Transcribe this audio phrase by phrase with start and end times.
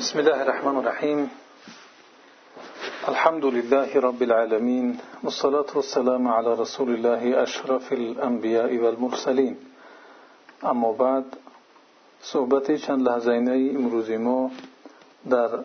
[0.00, 1.30] بسم الله الرحمن الرحیم
[3.08, 4.86] الحمد لله رب العالمين
[5.24, 9.56] والصلاة والسلام على رسول الله أشرف الانبیاء والمرسلین
[10.70, 11.36] أما بعد
[12.22, 14.50] صحبت چند لحظه امروزی ما
[15.30, 15.58] در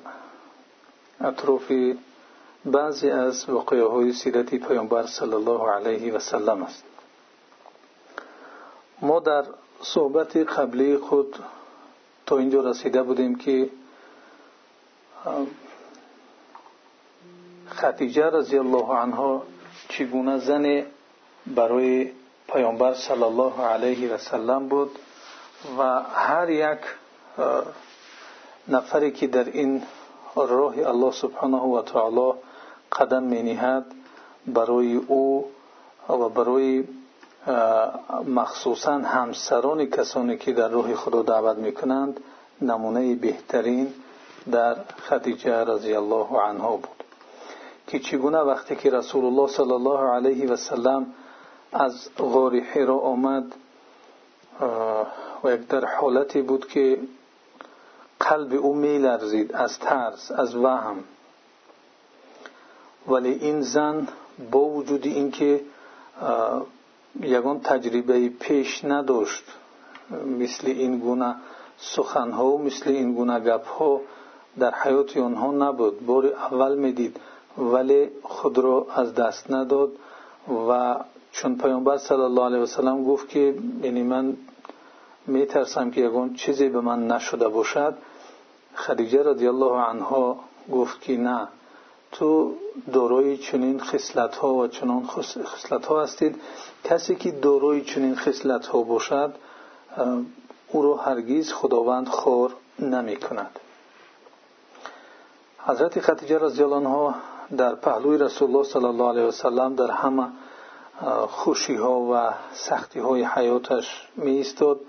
[1.22, 1.72] اطراف
[2.66, 6.84] بعضی از واقعه های سیرت پیامبر صلی الله علیه و سلم است.
[9.02, 9.44] ما در
[9.82, 11.36] صحبت قبلی خود
[12.26, 13.70] تا اینجا رسیده بودیم که
[17.70, 19.44] خدیجه رضی الله عنها
[19.90, 20.86] چگونه زن
[21.48, 22.12] برای
[22.54, 24.92] پیامبر صلی الله علیه و سلم بود
[25.78, 26.80] و هر یک
[28.68, 29.84] نفری که در این
[30.36, 32.34] راه الله سبحانه و تعالی
[32.92, 33.60] قدم می
[34.48, 35.52] برای او
[36.10, 36.84] و برای
[38.28, 42.20] مخصوصا همسران کسانی که در راه خدا دعوت می کنند
[42.62, 43.94] نمونه بهترین
[44.52, 44.76] در
[45.10, 47.04] خدیجه رضی الله عنها بود.
[47.88, 51.06] که چگونه وقتی که رسول الله صلی الله علیه و سلم
[51.74, 53.56] از غار حرا آمد
[55.44, 57.00] و یک در حالتی بود که
[58.20, 61.04] قلب او می لرزید از ترس از وهم.
[63.08, 64.08] ولی این زن
[64.52, 65.62] با وجود اینکه
[67.22, 69.44] یگان تجربه پیش نداشت
[70.26, 71.36] مثل این گونه
[71.78, 74.02] سخنها و مثل این گونه گپها
[74.60, 76.06] در حیات آنها نبود.
[76.06, 77.20] بار اول می‌دید
[77.58, 79.92] ولی خود را از دست نداد
[80.70, 80.96] و
[81.32, 84.38] چون پیامبر صلی الله علیه وسلم گفت که یعنی من
[85.28, 87.94] میترسم که یگان چیزی به من نشده باشد
[88.76, 90.40] خدیجه رضی الله عنها
[90.72, 91.48] گفت که نه
[92.12, 92.54] تو
[92.94, 95.08] دارای چنین خصلت ها و چنان
[95.46, 96.42] خصلت ها هستید.
[96.84, 99.34] کسی که دارای چنین خصلت ها باشد
[100.68, 103.60] او را هرگیز خداوند خور نمی کند
[105.68, 107.16] حضرت خدیجه رضی الله عنها
[107.58, 110.28] در پهلوی رسول الله صلی الله علیه وسلم در همه
[111.28, 114.80] خوشی ها و سختی های حیاتش می ایستاد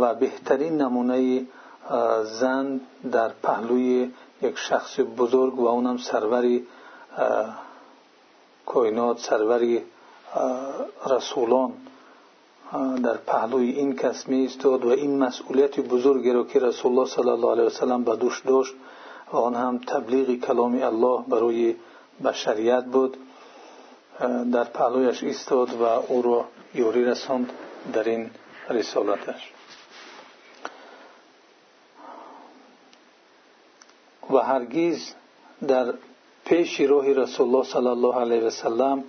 [0.00, 1.46] و بهترین نمونه
[2.22, 2.80] زن
[3.12, 4.10] در پهلوی
[4.42, 6.66] یک شخص بزرگ و اونم سروری
[8.66, 9.82] کائنات سروری
[11.06, 11.72] رسولان
[13.02, 16.58] در پهلوی این کس می و این مسئولیت بزرگی را که
[19.32, 21.76] و آن هم تبلیغ کلام الله برای
[22.24, 23.16] بشریت بود.
[24.52, 26.44] در پهلویش ایستاد و او را
[26.74, 27.52] یوری رساند
[27.92, 28.30] در این
[28.70, 29.52] رسالتش.
[34.30, 35.14] و هرگیز
[35.68, 35.94] در
[36.44, 39.04] پیش راه رسول الله صلی الله علیه و سلم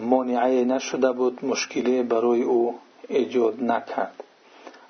[0.00, 2.78] مانعه نشده بود مشکلی برای او
[3.08, 4.24] ایجاد نکرد.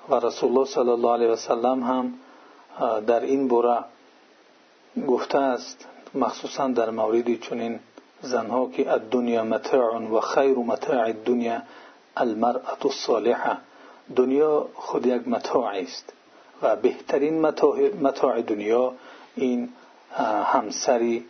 [0.09, 2.13] و رسول الله صلی الله علیه و سلم هم
[3.07, 3.83] در این باره
[5.07, 7.79] گفته است مخصوصا در مورد چنین
[8.21, 11.61] زنها که الدنیا متاع و خیر متاع الدنیا
[12.17, 13.57] المرأة الصالحه
[14.15, 16.13] دنیا خود یک متاع است
[16.61, 17.41] و بهترین
[18.01, 18.93] متاع دنیا
[19.35, 19.69] این
[20.45, 21.25] همسری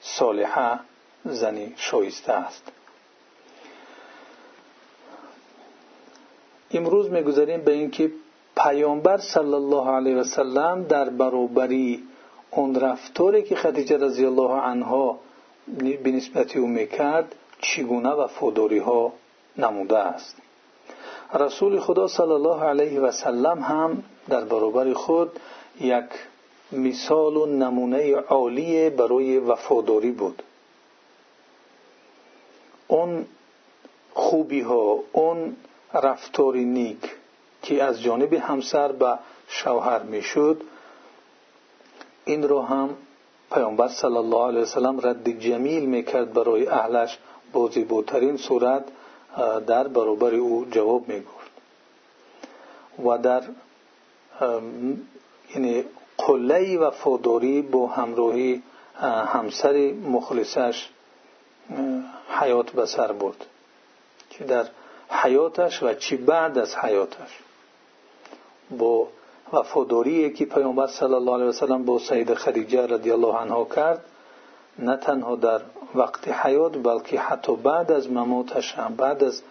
[0.00, 0.78] صالحه
[1.24, 2.72] زنی شایسته است.
[6.70, 8.12] امروز می‌گذاریم به اینکه
[8.56, 12.02] پیامبر صلی الله علیه و سلم در برابری
[12.56, 15.18] اون رفتاری که خدیجه رضی الله عنها
[15.76, 19.12] به نسبت او می‌کرد چگونه وفاداری ها
[19.58, 20.36] نموده است.
[21.34, 25.40] رسول خدا صلی الله علیه و سلم هم در برابر خود
[25.80, 26.04] یک
[26.72, 30.42] مثال و نمونه عالی برای وفاداری بود.
[32.88, 33.26] اون
[34.14, 35.56] خوبی ها اون
[35.94, 37.14] رفتار نیک
[37.62, 39.18] که از جانب همسر به
[39.48, 40.62] شوهر می‌شد
[42.28, 42.96] این را هم
[43.52, 47.18] پیامبر صلی الله علیه وسلم رد جمیل می‌کرد برای اهلش.
[47.52, 48.84] با زیباترین صورت
[49.66, 51.50] در برابر او جواب می‌گفت.
[53.04, 53.42] و در
[55.54, 55.84] یعنی
[56.18, 58.62] قله وفاداری با همراهی
[59.26, 60.88] همسر مخلصش
[62.40, 63.46] حیات به سر برد.
[64.30, 64.66] چی در
[65.08, 67.38] حیاتش و چی بعد از حیاتش.
[68.78, 69.08] با
[69.52, 74.04] وفاداری که پیامبر صلی الله علیه وسلم با سید خدیجه رضی الله عنها کرد
[74.78, 75.60] نه تنها در
[75.94, 79.42] وقت حیات بلکه حتی بعد از مماتش هم بعد از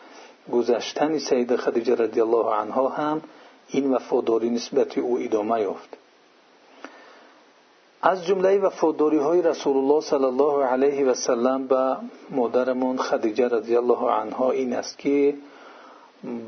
[0.51, 3.21] گذشتن سید خدیجه رضی الله عنها هم
[3.69, 5.97] این وفاداری نسبت او ادامه یافت.
[8.01, 11.97] از جمله وفاداری رسول الله صلی الله علیه و سلم به
[12.29, 15.35] مادرمون خدیجه رضی الله عنها این است که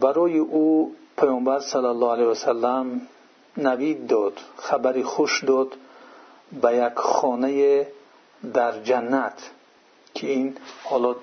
[0.01, 3.01] برای او پیامبر صلی الله علیه و سلم
[3.57, 5.67] نوید داد خبری خوش داد
[6.61, 7.87] به یک خانه
[8.53, 9.51] در جنت
[10.13, 11.15] که این حالا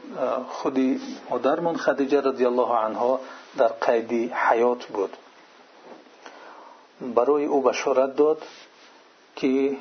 [0.48, 1.00] خودی
[1.30, 3.20] مادرمان خدیجه رضی الله عنها
[3.56, 5.16] در قید حیات بود.
[7.14, 8.42] برای او بشارت داد
[9.36, 9.76] که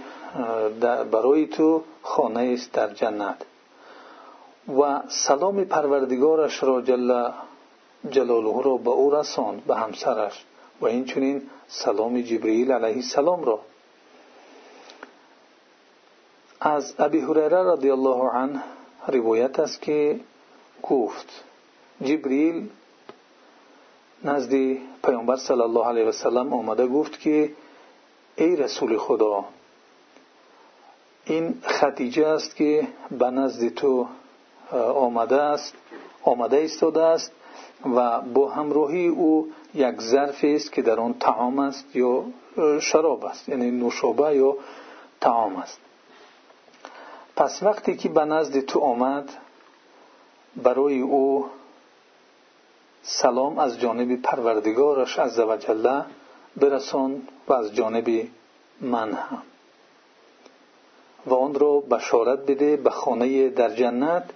[1.12, 3.42] برای تو خانه است در جنت.
[4.80, 7.30] و سلام پروردگارش را جل
[8.10, 9.62] جلاله را به او رساند
[11.76, 13.60] سلام جبرئیل علیه السلام را.
[16.62, 18.64] از ابی هریره رضی الله عنه
[19.08, 20.20] روایت است که
[20.84, 21.44] گفت
[22.02, 22.70] جبریل
[24.24, 24.52] نزد
[25.04, 27.52] پیامبر صلی الله علیه و سلم آمده گفت که
[28.36, 29.46] ای رسول خدا
[31.26, 34.08] این خدیجه است که به نزد تو
[34.96, 35.74] آمده است
[36.24, 37.32] آمده ایستاده است
[37.86, 42.24] و با همراهی او یک ظرف است که در آن طعام است یا
[42.80, 44.56] شراب است یعنی نوشابه یا
[45.20, 45.80] طعام است.
[47.36, 49.30] پس وقتی که به نزد تو آمد
[50.56, 51.46] برای او
[53.02, 56.02] سلام از جانب پروردگارش عز وجل
[56.56, 58.28] برسان و از جانب
[58.82, 59.42] من هم.
[61.26, 64.30] و آن را بشارت بده به خانه در جنت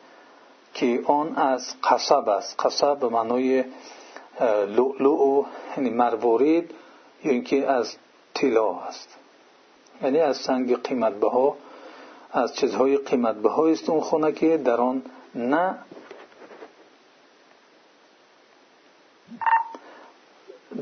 [0.77, 2.55] که آن از قصب است.
[2.59, 3.63] قصب به معنای
[4.67, 5.43] لؤلؤ
[5.77, 6.71] یعنی مروارید
[7.23, 7.95] یا اینکه از
[8.33, 9.17] طلا است.
[10.01, 11.57] یعنی از سنگ قیمت بها
[12.31, 15.01] از چیزهای قیمت بها است اون خانه که در آن
[15.35, 15.75] نه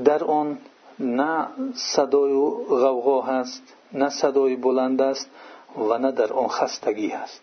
[0.06, 0.58] در آن
[1.00, 2.34] نه صدای
[2.70, 3.64] غوغا هست
[3.94, 5.30] نه صدای بلند است
[5.78, 7.42] و نه در آن خستگی هست.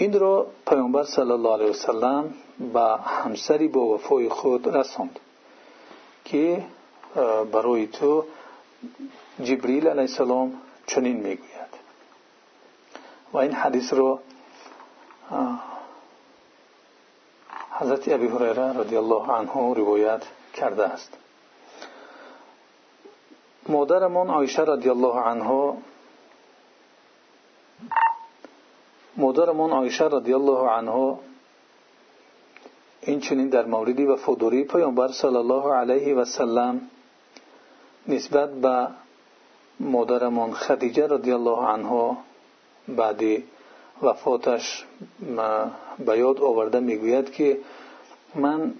[0.00, 2.34] این را پیامبر صلی الله علیه وسلم
[2.72, 5.20] به همسری با وفای خود رساند
[6.24, 6.64] که
[7.52, 8.24] برای تو
[9.42, 10.52] جبریل علیه السلام
[10.86, 11.70] چنین می‌گوید.
[13.32, 14.20] و این حدیث را
[17.70, 20.22] حضرت ابی هریره رضی الله عنه روایت
[20.54, 21.18] کرده است.
[23.68, 25.76] مادرمان عایشه رضی الله عنها
[29.16, 31.20] مادرمان عایشه رضی الله عنها
[33.00, 36.80] این چنین در مورد وفاداری پیامبر صلی الله علیه و سلم
[38.08, 38.88] نسبت به
[39.80, 42.16] مادرمان خدیجه رضی الله عنها
[42.88, 43.22] بعد
[44.02, 44.86] وفاتش
[46.06, 47.58] به یاد آورده می‌گوید که
[48.34, 48.74] من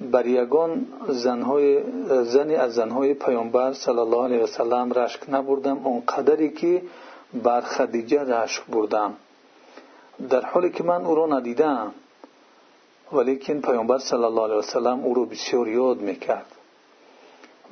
[0.00, 1.82] بر یگان زنهای
[2.24, 4.42] زنی از زنهای پیامبر صلی الله علیه
[7.34, 9.16] بر خدیجه رشک بردم.
[10.30, 11.94] در حالی که من او را ندیدم
[13.12, 16.46] ولیکن پیامبر صلی الله علیه و سلم او را بسیار یاد می‌کرد.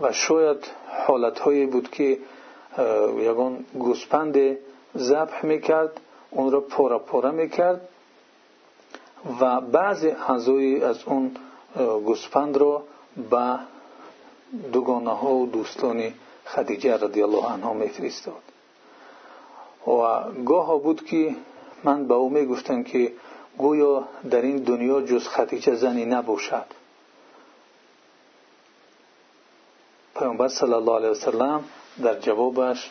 [0.01, 0.67] و شاید
[1.07, 2.19] حالتهایی بود که
[3.19, 4.57] یگان گوسپند
[4.97, 7.89] ذبح می‌کرد اون را پاره پاره می‌کرد
[9.41, 11.37] و بعضی اعضای از اون
[12.05, 12.83] گوسپند را
[13.31, 13.59] به
[14.73, 16.13] دوگانه ها و دوستان
[16.47, 18.43] خدیجه رضی الله عنها میفرستاد.
[19.87, 19.93] و
[20.45, 21.35] گاه بود که
[21.85, 23.13] من به او می‌گفتم که
[23.59, 26.65] گویا در این دنیا جز خدیجه زنی نباشد.
[30.15, 31.65] پیامبر صلی الله علیه وسلم
[32.03, 32.91] در جوابش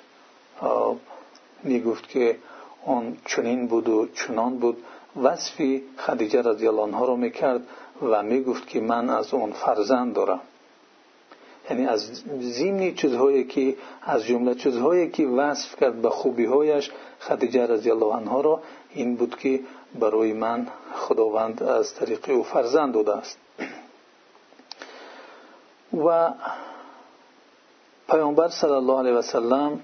[1.64, 2.38] می‌گفت که
[2.86, 4.78] آن چنین بود و چنان بود.
[5.24, 7.68] وصفی خدیجه رضی الله عنها رو می‌کرد
[8.02, 10.42] و می‌گفت که من از اون فرزند دارم.
[11.70, 17.92] یعنی از زیمنی چیزهایی که از جمله چیزهایی که وصف کرد به خوبیهایش خدیجه رضی
[17.92, 18.62] الله عنها را
[18.94, 19.60] این بود که
[20.00, 23.38] برای من خداوند از طریق او فرزند داده است.
[26.06, 26.34] و
[28.10, 29.80] پیامبر صلی الله علیه و سلم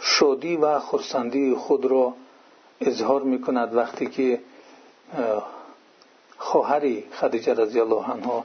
[0.00, 2.14] شادی و خرسندی خود را
[2.80, 4.40] اظهار می کند وقتی که
[6.38, 8.44] خواهری خدیجه رضی الله عنها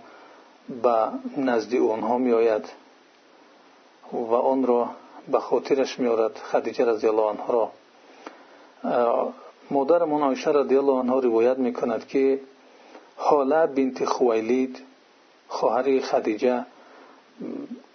[0.84, 2.66] به نزد اونها می آید
[4.14, 4.90] و آن را
[5.32, 7.72] به خاطرش می آرد خدیجه رضی الله عنها را.
[9.72, 12.40] مادرمان عایشه رضی الله عنها روایت می کند که
[13.18, 14.82] حاله بنت خویلید
[15.48, 16.66] خواهر خدیجه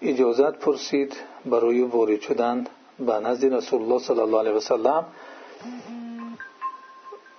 [0.02, 1.16] اجازت پرسید
[1.46, 2.66] برای وارد شدن
[2.98, 5.04] به نزد رسول الله صلی الله علیه و سلم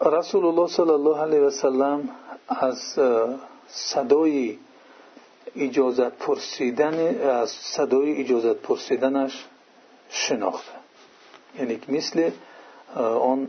[0.01, 2.10] رسول الله صلی الله علیه و سلم
[2.50, 3.00] از
[3.67, 4.58] صدای
[5.56, 9.46] اجازت پرسیدن از صدای اجازت پرسیدنش
[10.10, 10.72] شناخته.
[11.60, 12.32] یعنی مثل
[12.96, 13.48] آن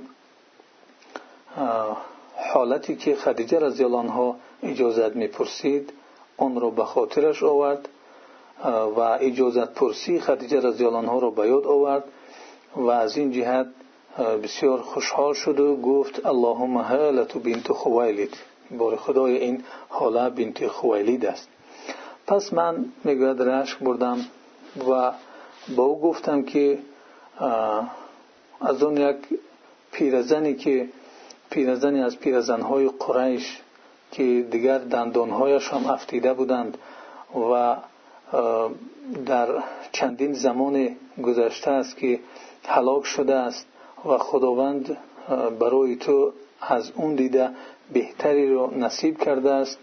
[2.53, 5.93] حالتی که خدیجه رضی الله عنها اجازت می‌پرسید
[6.37, 7.89] آن را به خاطرش آورد
[8.97, 12.05] و اجازت پرسی خدیجه رضی الله عنها را به یاد آورد
[12.77, 13.67] و از این جهت
[14.43, 18.37] بسیار خوشحال شد و گفت اللهم هالت بنت خویلد.
[18.71, 21.49] بار خدای این حاله بنت خویلد است.
[22.29, 24.19] پس من می‌گوید رشک بردم
[24.91, 25.13] و
[25.77, 26.79] با او گفتم که
[28.61, 29.17] از اون یک
[29.93, 30.89] پیرزنی که
[31.51, 33.61] پیرزنی از پیرزنهای قریش
[34.13, 36.79] که دیگر دندانهایش هم افتیده بودند
[37.53, 37.77] و
[39.27, 39.49] در
[39.93, 42.21] چندین زمان گذشته است که
[42.67, 43.67] هلاک شده است
[44.05, 44.97] و خداوند
[45.61, 47.51] برای تو از اون دیده
[47.93, 49.79] بهتری رو نصیب کرده است.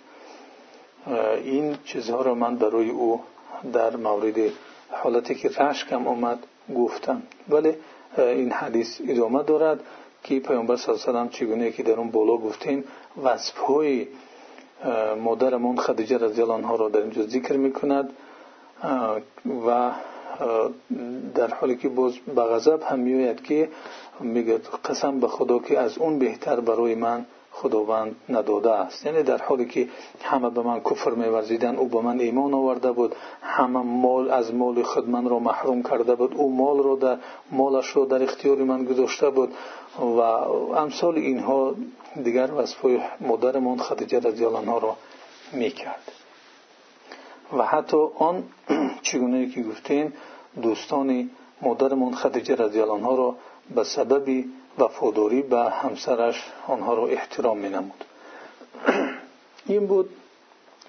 [1.44, 3.22] این چیزها را من برای او
[3.74, 4.36] در مورد
[4.92, 6.40] حالتی که رشکم آمد
[6.76, 7.22] گفتم.
[7.50, 7.74] ولی
[8.18, 9.80] این حدیث ادامه دارد
[10.24, 12.84] که پیامبر صلی الله علیه و چگونه که در اون بالا گفتیم
[13.24, 14.08] وصف های
[15.24, 18.10] مادرمون خدیجه رضی الله عنها را در اینجا ذکر می‌کند
[19.68, 19.92] و
[21.36, 23.70] در حالی که باز به غضب هم میآید که
[24.20, 29.06] میگه قسم به خدا که از اون بهتر برای من خداوند نداده است.
[29.06, 29.90] یعنی در حالی که
[30.24, 33.16] همه به من کفر میورزیدن او به من ایمان آورده بود.
[33.42, 36.34] همه مال از مال خود من را محروم کرده بود.
[36.36, 37.18] او مال را در
[37.52, 39.54] مالش را در اختیار من گذاشته بود.
[40.00, 40.20] و
[40.78, 41.76] امثال اینها
[42.24, 44.96] دیگر وصفای مادرمان خدیجه رضی الله عنها را
[45.54, 46.12] می‌کرد.
[47.58, 48.44] و حتی آن
[49.02, 50.14] چگونه که گفتیم
[50.62, 51.30] دوستان
[51.62, 52.14] مادرمان
[54.78, 58.06] الله وفاداری به همسرش آنها را احترام می نمود
[59.66, 60.10] این بود.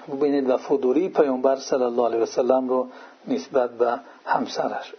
[0.08, 2.86] ببینید وفاداری پیامبر صلی الله علیه وسلم را
[3.28, 4.94] نسبت به همسرش.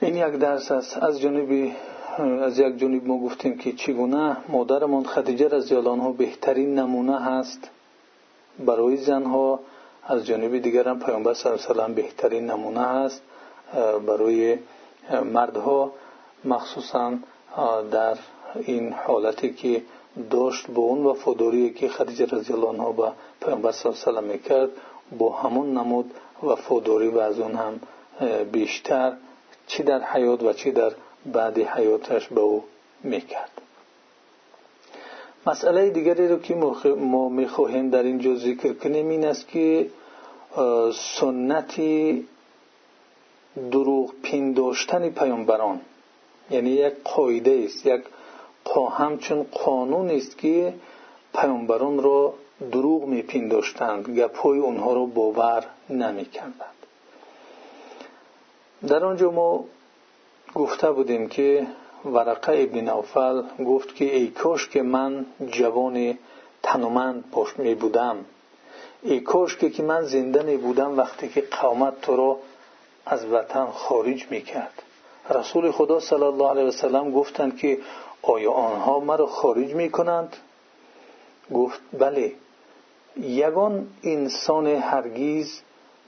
[0.00, 1.02] این یک درس است.
[1.02, 1.72] از جانب
[2.42, 7.70] از یک جانب ما گفتیم که چگونه مادرمان خدیجه رضی الله عنها بهترین نمونه هست
[8.58, 9.60] برای زنها.
[10.06, 10.26] از
[16.44, 17.12] مخصوصا
[17.90, 18.18] در
[18.56, 19.82] این حالتی که
[20.68, 24.70] با اون وفاداری که خدیجه رضی الله عنها به پیامبر صلی الله علیه و می‌کرد
[25.18, 26.10] با همون نمود
[26.42, 27.80] وفاداری و از اون هم
[28.52, 29.12] بیشتر
[29.66, 30.92] چی در حیات و چی در
[31.26, 32.64] بعد حیاتش به او
[33.02, 33.50] می‌کرد.
[35.46, 35.90] مسئله
[46.50, 48.02] یعنی یک قاعده است یک
[48.96, 50.74] همچون قانون است که
[51.34, 52.34] پیامبران را
[52.72, 56.74] دروغ میپنداشتند گپهای اونها را باور نمی‌کردند.
[58.88, 59.64] در آنجا ما
[60.54, 61.66] گفته بودیم که
[62.04, 66.18] ورقه ابن نوفل گفت که ای کاش که من جوان
[66.62, 67.24] تنومند
[67.58, 68.24] می بودم.
[69.02, 72.38] ای کاش که من زنده می بودم وقتی که قومت تو را
[73.06, 74.82] از وطن خارج می کرد
[75.30, 77.78] رسول خدا صلی الله علیه وسلم گفتند که
[78.22, 80.36] آیا آنها مرا خارج می کنند
[81.54, 82.32] گفت بله.
[83.20, 85.60] یگان انسان هرگیز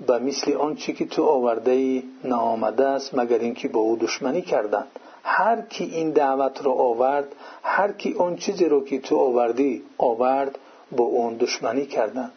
[0.07, 4.87] به مثل آنچه که تو آورده ای نآمده است مگر اینکه با او دشمنی کردند.
[5.25, 10.59] هر کی این دعوت را آورد هر کی اون چیزی رو که تو آوردی آورد
[10.93, 12.33] با اون دشمنی کردند.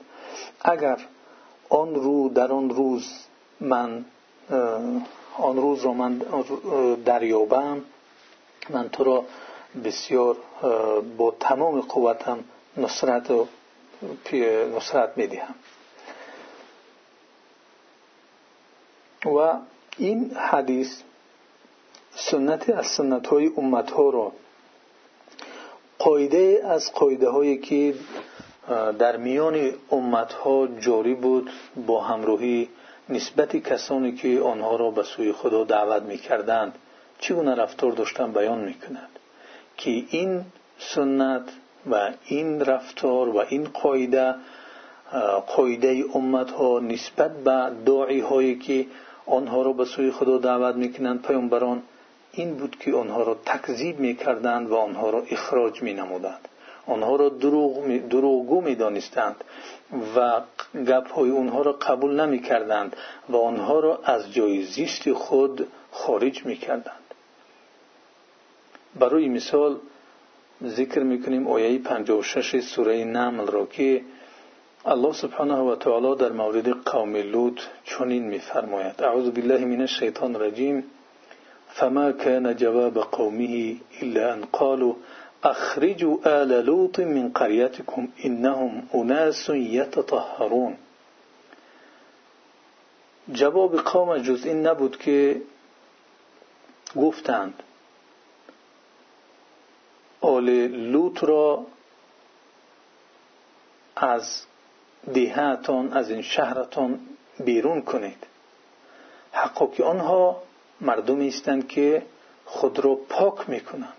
[0.62, 0.98] اگر
[1.69, 3.13] آن رو در آن روز
[3.59, 4.05] من
[5.41, 6.22] آن روز رو من
[7.05, 7.81] دریابم.
[8.69, 9.25] من تو را
[9.84, 10.38] بسیار
[11.17, 12.43] با تمام قوتم
[12.77, 13.48] نصرت و
[14.75, 15.55] نصرت می‌دهم.
[19.25, 19.53] و
[19.98, 21.01] این حدیث
[22.15, 24.31] سنت از سنت های امت ها را
[26.00, 27.93] قایده از قایده هایی که
[29.00, 31.50] در میان امت ها جاری بود
[31.88, 32.69] با همراهی
[33.09, 36.75] نسبت کسانی که آنها را به سوی خدا دعوت می کردند
[37.19, 39.09] چگونه رفتار داشتن بیان می کند
[39.77, 40.45] که این
[40.77, 41.43] سنت
[41.91, 44.35] و این رفتار و این قایده
[45.47, 48.85] قایده امت ها نسبت به داعی هایی که
[49.25, 51.83] آنها را به سوی خدا دعوت می‌کنند پیامبران
[52.31, 56.47] این بود که آنها را تکذیب می‌کردند و آنها را اخراج مینمودند.
[56.89, 59.43] آنها را دروغ دروغگو می‌دانستند
[60.15, 60.41] و
[60.88, 62.96] گپ های آنها را قبول نمی‌کردند
[63.29, 67.13] و آنها را از جای زیست خود خارج می‌کردند.
[69.00, 69.77] برای مثال
[70.65, 74.01] ذکر می‌کنیم آیه 56 سوره نمل را که
[74.86, 79.03] الله سبحانه و تعالی در مورد قوم لوط چنین میفرماید.
[79.03, 80.84] اعوذ بالله من الشیطان الرجیم.
[81.67, 84.96] فما كان جواب قومه الا ان قالوا
[85.43, 90.77] اخرجوا آل لوط من قريتكم انهم اناس يتطهرون.
[93.31, 95.41] جواب قوم جز این نبود که
[96.96, 97.63] گفتند
[100.22, 101.65] آل لوط را
[103.96, 104.46] از
[105.13, 107.00] دیهتان از این شهرتان
[107.39, 108.27] بیرون کنید.
[109.31, 110.41] حقا که آنها
[110.81, 112.05] مردمی هستند که
[112.46, 113.99] خود را پاک می‌کنند.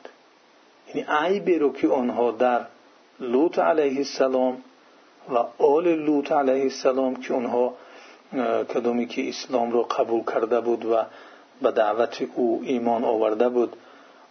[0.99, 2.67] عیبی رو که آنها در
[3.21, 4.63] لوط علیه السلام
[5.29, 7.75] و آل لوط علیه السلام که آنها
[8.75, 11.05] کدومی که اسلام را قبول کرده بود و
[11.63, 13.77] به دعوت او ایمان آورده بود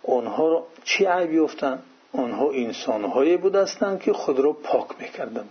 [0.08, 5.50] آنها چی عیب یافتند آنها انسانهایی بودستند که خود را پاک می‌کردند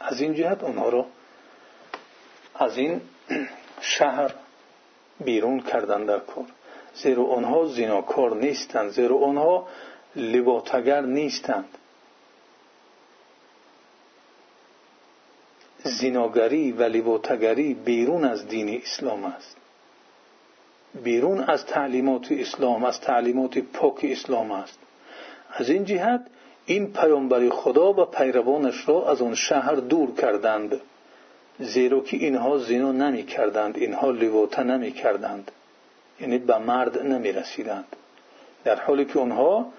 [0.00, 1.06] از این جهت آنها را
[2.54, 3.00] از این
[3.80, 4.34] شهر
[5.20, 6.44] بیرون کردند در کار.
[6.94, 9.68] زیرا آنها زیناکار نیستند زیرا آنها
[10.16, 11.78] لباتگر نیستند.
[15.84, 19.56] زیناگری و لباتگری بیرون از دین اسلام است.
[21.02, 24.78] بیرون از تعلیمات اسلام از تعلیمات پاک اسلام است.
[25.50, 26.26] از این جهت
[26.66, 30.80] این پیامبر خدا و پیروانش را از آن شهر دور کردند
[31.58, 35.50] زیرا که اینها زنا نمی کردند اینها لواطه نمی کردند
[36.20, 37.96] یعنی به مرد نمی رسیدند
[38.64, 39.72] در حالی که آنها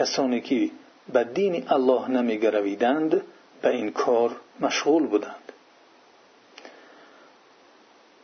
[0.00, 0.70] کسانی که
[1.12, 3.22] به دین الله نمی گرویدند
[3.62, 5.52] به این کار مشغول بودند.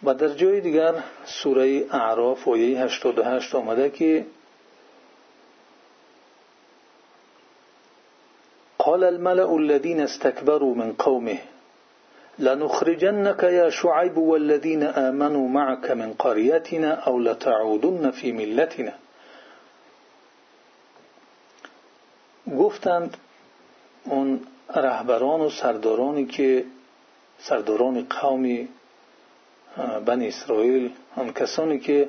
[0.05, 4.27] و در جای دیگر سوره اعراف آیه 88 آمده که
[8.79, 11.39] قال الملأ الذين استكبروا من قومه
[12.39, 18.93] لنخرجنك يا شعيب والذين آمنوا معك من قريتنا أو لتعودن في ملتنا.
[22.51, 23.17] گفتند
[24.05, 24.41] اون
[24.77, 26.65] رهبران و سردارانی که
[27.39, 28.69] سرداران قوم
[30.07, 32.09] بنی اسرائیل آن کسانی که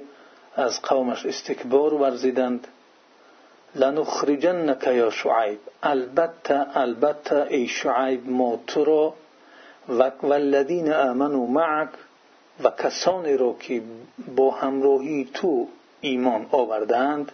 [0.56, 2.68] از قومش استکبار ورزیدند
[3.76, 9.14] لنخرجنك یا شعیب البته البته ای شعیب ما تو را
[9.90, 11.90] و والذین آمنوا معک
[12.64, 13.82] و کسانی را که
[14.36, 15.68] با همراهی تو
[16.02, 17.32] ایمان آوردند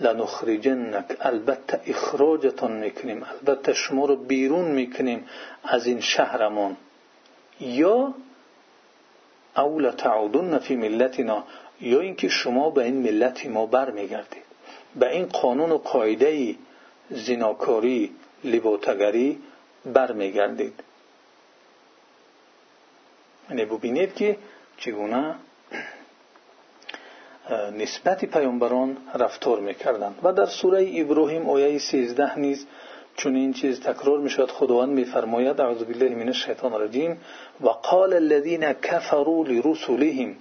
[0.00, 1.16] لنخرجنک.
[1.20, 5.28] البته اخراجتان می‌کنیم البته شما رو بیرون می‌کنیم
[5.64, 6.76] از این شهرمان.
[7.60, 8.14] یا
[9.56, 11.44] او لتعودن فی ملتنا
[11.80, 14.42] یا اینکه شما به این ملت ما برمیگردید.
[14.96, 16.54] به این قانون و قاعده
[17.10, 18.12] زناکاری
[18.44, 19.38] لباتگری
[19.84, 20.80] برمیگردید.
[23.50, 24.36] یعنی ببینید که
[24.78, 25.34] چگونه
[27.52, 30.14] نسبت پیامبران رفتار می‌کردند.
[30.22, 32.66] و در سوره ابراهیم آیه 13 نیز
[33.16, 37.20] چون این چیز تکرار می‌شود خداوند میفرماید اعوذ بالله من الشیطان الرجیم
[37.60, 40.36] و قال الذين كفروا لرسلهم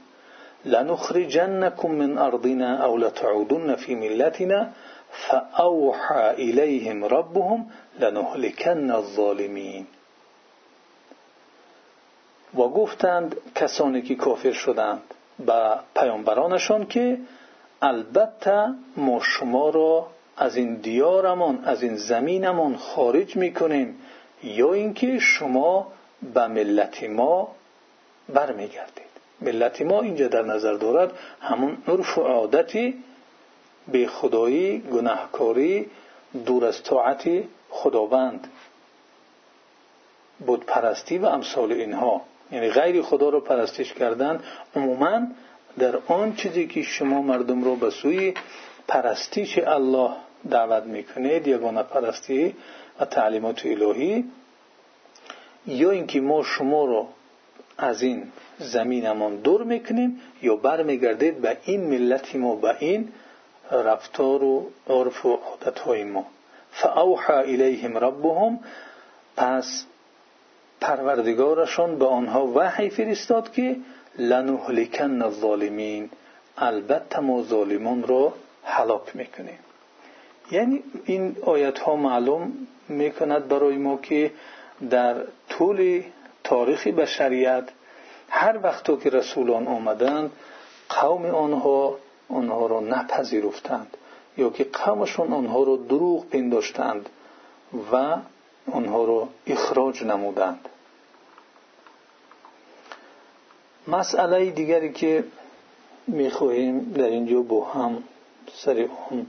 [0.65, 4.69] لنخرجنكم من ارضنا او لتعودن في ملتنا
[5.11, 7.65] فاوحى اليهم ربهم
[7.99, 9.87] لنهلكن الظالمین.
[12.53, 17.17] و گفتند کسانی که کافر شدند به پیامبرانشان که
[17.81, 18.67] البته
[18.97, 24.01] ما شما را از این دیارمان از این زمینمان خارج می‌کنیم
[24.43, 25.87] یا اینکه شما
[26.33, 27.55] به ملت ما
[28.29, 29.05] برمیگردید.
[29.41, 33.03] ملت ما اینجا در نظر دارد همون عرف و عادتی
[33.87, 35.89] به خدایی گناهکاری
[36.45, 38.47] دور از طاعت خداوند
[40.45, 42.21] بود پرستی و امثال اینها.
[42.51, 44.39] یعنی غیر خدا رو پرستش کردن
[44.75, 45.21] عموما
[45.79, 48.33] در آن چیزی که شما مردم رو به سوی
[48.87, 50.11] پرستیش الله
[50.49, 52.55] دعوت می‌کنید یگانه پرستی
[52.99, 54.25] و تعلیمات الهی
[55.67, 57.07] یا اینکه ما شما رو
[57.77, 63.11] از این زمینمان دور می‌کنیم یا برمیگردید به این ملت ما به این
[63.71, 66.25] رفتار و عرف و عادت های ما.
[66.71, 68.59] فاوحى الیهم ربهم
[69.37, 69.85] پس
[70.85, 73.75] پروردگارشان به آنها وحی فرستاد که
[74.17, 76.09] لنهلکن الظالمین.
[76.57, 79.59] البته ما ظالمان را هلاک می‌کنیم.
[80.51, 84.31] یعنی این آیت ها معلوم می‌کند برای ما که
[84.89, 85.15] در
[85.49, 86.03] طول
[86.43, 87.63] تاریخ بشریت
[88.29, 90.31] هر وقت که رسولان آمدند
[90.89, 91.97] قوم آنها
[92.29, 93.97] آنها را نپذیرفتند
[94.37, 97.09] یا که قومشون آنها را دروغ پنداشتند
[97.91, 98.15] و
[98.71, 100.69] آنها را اخراج نمودند.
[103.87, 105.23] مسئله دیگری که
[106.07, 108.03] می‌خواهیم در اینجا با هم
[108.53, 109.27] سر اون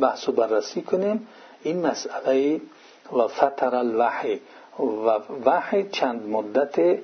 [0.00, 1.28] بحث بررسی کنیم.
[1.62, 2.60] این مسئله
[3.12, 4.40] و فتر الوحی
[4.78, 6.98] و وحی چند مدت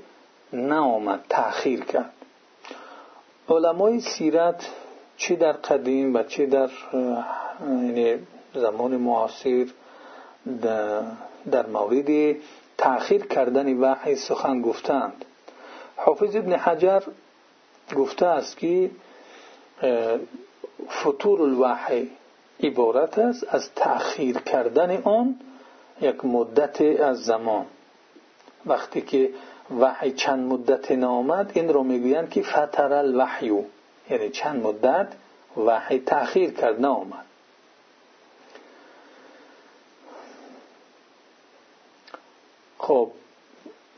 [0.53, 2.13] نآمد تأخیر کرد.
[3.49, 4.67] علمای سیرت
[5.17, 6.71] چی در قدیم و چی در
[7.61, 8.19] یعنی
[8.55, 9.67] زمان معاصر
[11.51, 12.37] در مورد
[12.79, 15.25] تأخیر کردن وحی سخن گفتند.
[15.97, 17.01] حافظ ابن حجر
[17.97, 18.91] گفته است که
[20.89, 22.11] فطور الوحی
[22.63, 25.41] عبارت است از تأخیر کردن آن
[26.01, 27.67] یک مدت از زمان.
[28.67, 29.31] وقتی که
[29.81, 33.63] وحی چند مدت نامد این رو می‌گویند که فتر الوحیو
[34.11, 35.09] یعنی چند مدت
[35.57, 37.28] وحی تأخیر کرد نامد.
[42.89, 43.11] خب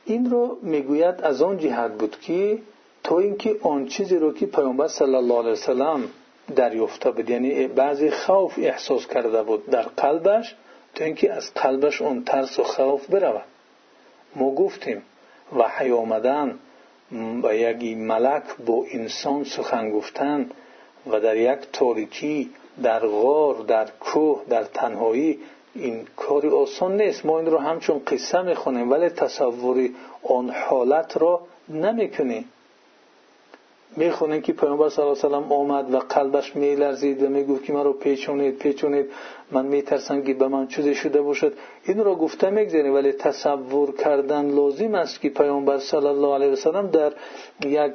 [0.04, 2.58] این رو می‌گوید از آن جهت بود که
[3.04, 6.08] تو اینکه آن چیزی رو که پیامبر صلی الله علیه وسلم
[6.56, 10.54] دریافته بود یعنی بعضی خوف احساس کرده بود در قلبش
[10.94, 13.44] تو اینکه از قلبش اون ترس و خوف برود.
[14.36, 15.02] ما گفتیم
[15.56, 16.58] وحی آمدن
[17.42, 20.50] و یک ملک با انسان سخن گفتن
[21.06, 22.50] و در یک تاریکی
[22.82, 25.38] در غار در کوه در تنهایی
[25.74, 27.26] این کاری آسان نیست.
[27.26, 32.44] ما این رو همچون قصه می‌خونیم ولی تصوری آن حالت را نمی‌کنیم.
[33.96, 37.84] می‌خونیم که پیامبر صلی الله علیه وسلم آمد و قلبش میلرزید و می‌گفت که من
[37.84, 39.10] رو پیچونید پیچونید.
[39.50, 41.52] من میترسم که به من چیزی شده باشد.
[41.84, 46.86] این را گفته می‌گذاریم ولی تصور کردن لازم است که پیامبر صلی الله علیه وسلم
[46.86, 47.12] در
[47.60, 47.92] یک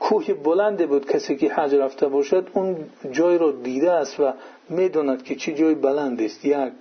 [0.00, 2.76] کوه بلندی بود کسی که حج رفته باشد اون
[3.10, 4.32] جای رو دیده است و
[4.68, 6.44] می‌دوند که چه جای بلند است.
[6.44, 6.72] یک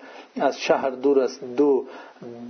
[0.42, 1.86] از شهر دور است دو.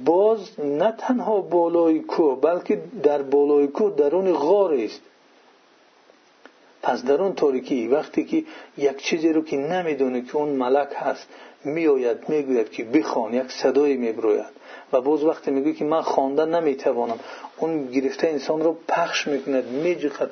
[0.06, 5.02] باز نه تنها بالای کوه بلکه در بالای کوه درون غار است.
[6.84, 8.44] پس در اون تاریکی وقتی که
[8.78, 11.28] یک چیزی رو که نمی‌دونه که اون ملک هست
[11.66, 14.46] میآید می‌گوید که بخوان یک صدایی میبروید.
[14.94, 17.20] و باز وقتی میگه که من خواندن نمی‌توانم
[17.58, 20.32] اون گرفته انسان رو پخش می‌کند میجخد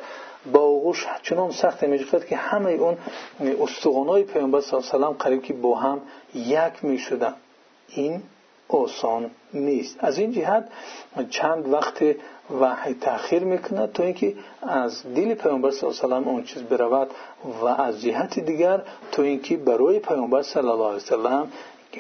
[0.52, 2.98] با آغوش چنان سخت میجخد که همه اون
[3.62, 6.02] استخوانهای پیامبر صلی الله علیه و قریب که با هم
[6.36, 7.34] یک می‌شدن.
[7.88, 8.22] این
[8.70, 9.98] آسان نیست.
[10.00, 10.70] از این جهت
[11.30, 12.04] چند وقت
[12.52, 17.12] وحی تأخیر می‌کند تا اینکه از دل پیامبر صلی الله علیه و اون چیز برود
[17.62, 21.46] و از جهت دیگر تا اینکه برای پیامبر صلی الله علیه و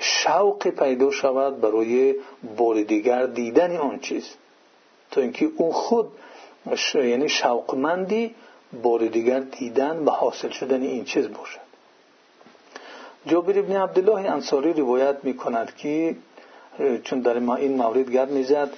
[0.01, 2.15] شوق پیدا شود برای
[2.57, 4.29] بار دیگر دیدن آن چیز.
[5.11, 6.11] تا اینکه اون خود
[6.93, 8.35] یعنی شوقمندی
[8.83, 11.59] بار دیگر دیدن و حاصل شدن این چیز باشد.
[13.25, 16.15] جابر ابن عبدالله انصاری روایت می کند که
[17.03, 18.69] چون در ما این مورد گرد می‌زد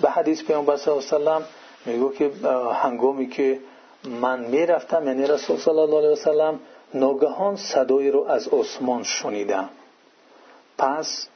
[0.00, 1.42] به حدیث پیامبر صلی الله علیه و
[1.86, 2.30] میگو که
[2.72, 3.60] هنگامی که
[4.04, 6.60] من می‌رفتم یعنی رسول صلی الله علیه و سلم
[6.94, 9.68] ناگهان صدایی رو از آسمان شنیدم.
[10.78, 11.28] پس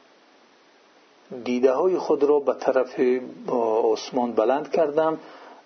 [1.43, 3.01] دیده های خود را به طرف
[3.83, 5.19] آسمان بلند کردم.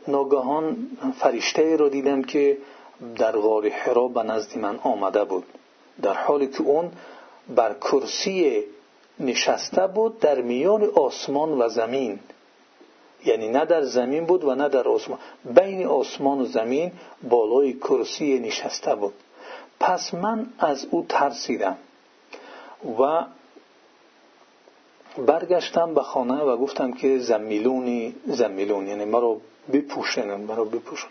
[0.07, 0.77] ناگهان
[1.19, 2.57] فرشته را دیدم که
[3.17, 5.45] در غار حرا به نزد من آمده بود.
[6.01, 6.91] در حالی که اون
[7.55, 8.63] بر کرسی
[9.19, 12.19] نشسته بود در میان آسمان و زمین.
[13.25, 15.19] یعنی نه در زمین بود و نه در آسمان.
[15.45, 16.91] بین آسمان و زمین
[17.29, 19.13] بالای کرسی نشسته بود.
[19.79, 21.77] پس من از او ترسیدم
[22.99, 23.25] و
[25.17, 29.37] برگشتم به خانه و گفتم که زمیلونی زمیلون یعنی مرا
[29.73, 31.07] بپوشنن مرا بپوشن.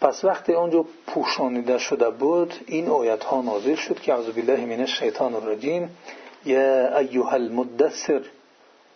[0.00, 4.80] پس وقتی آنجا پوشانیده شده بود این آیت ها نازل شد که اعوذ بالله من
[4.80, 5.96] الشیطان الرجیم
[6.44, 8.22] یا ایها المدثر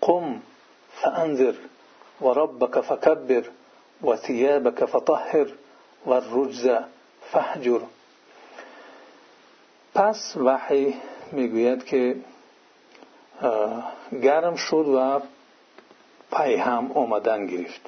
[0.00, 0.42] قم
[1.02, 1.54] فانذر
[2.20, 3.44] وربك فكبر
[4.02, 5.46] وثيابك فطهر
[6.06, 6.68] والرجز
[7.32, 7.80] فهجر
[9.94, 10.94] پس وحی
[11.32, 12.16] می‌گوید که
[14.22, 15.20] گرم شد و
[16.32, 17.80] پی هم آمدن گرفت.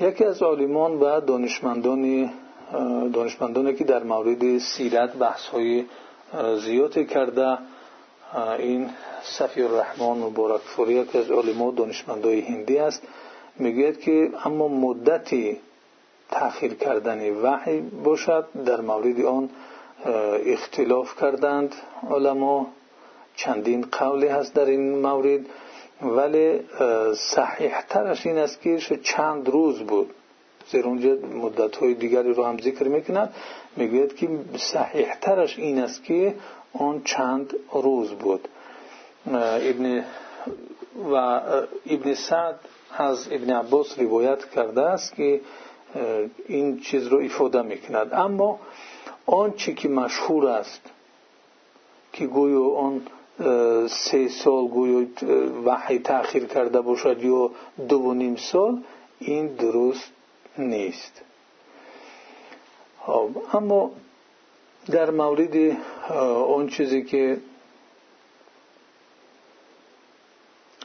[0.00, 2.30] یکی از عالمان و دانشمندان
[3.12, 5.84] دانشمندانی که در مورد سیرت بحث های
[6.64, 7.58] زیاد کرده
[8.58, 8.90] این
[9.22, 13.02] صفی الرحمن مبارک فوری یکی از علما دانشمندای هندی است.
[13.58, 15.56] می‌گوید که اما مدتی
[16.30, 19.50] تأخیر کردن وحی باشد در مورد آن
[20.46, 21.74] اختلاف کردند
[22.10, 22.66] علما.
[23.36, 25.40] چندین قولی هست در این مورد
[26.02, 26.60] ولی
[27.14, 30.10] صحیح ترش این است که چند روز بود.
[30.70, 33.34] زیر اونجا مدت های دیگری رو هم ذکر می‌کنند
[33.76, 36.34] می‌گوید که صحیح ترش این است که
[36.72, 38.48] آن چند روز بود.
[39.26, 40.04] ابن
[41.12, 41.14] و
[41.86, 42.58] ابن سعد
[42.98, 45.40] از ابن عباس روایت کرده است که
[46.46, 48.14] این چیز رو افاده می‌کند.
[48.14, 48.60] اما
[49.26, 50.82] آنچه که مشهور است
[52.12, 53.02] که گویا آن
[53.88, 55.06] سه سال گویا
[55.64, 57.50] وحی تأخیر کرده باشد یا
[57.88, 58.82] دو و نیم سال
[59.18, 60.12] این درست
[60.58, 61.22] نیست.
[63.00, 63.90] خب اما
[64.90, 65.76] در مورد
[66.46, 67.36] اون چیزی که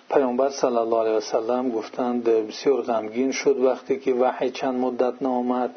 [0.10, 5.76] پیامبر صلی الله علیه وسلم گفتند بسیار غمگین شد وقتی که وحی چند مدت نامد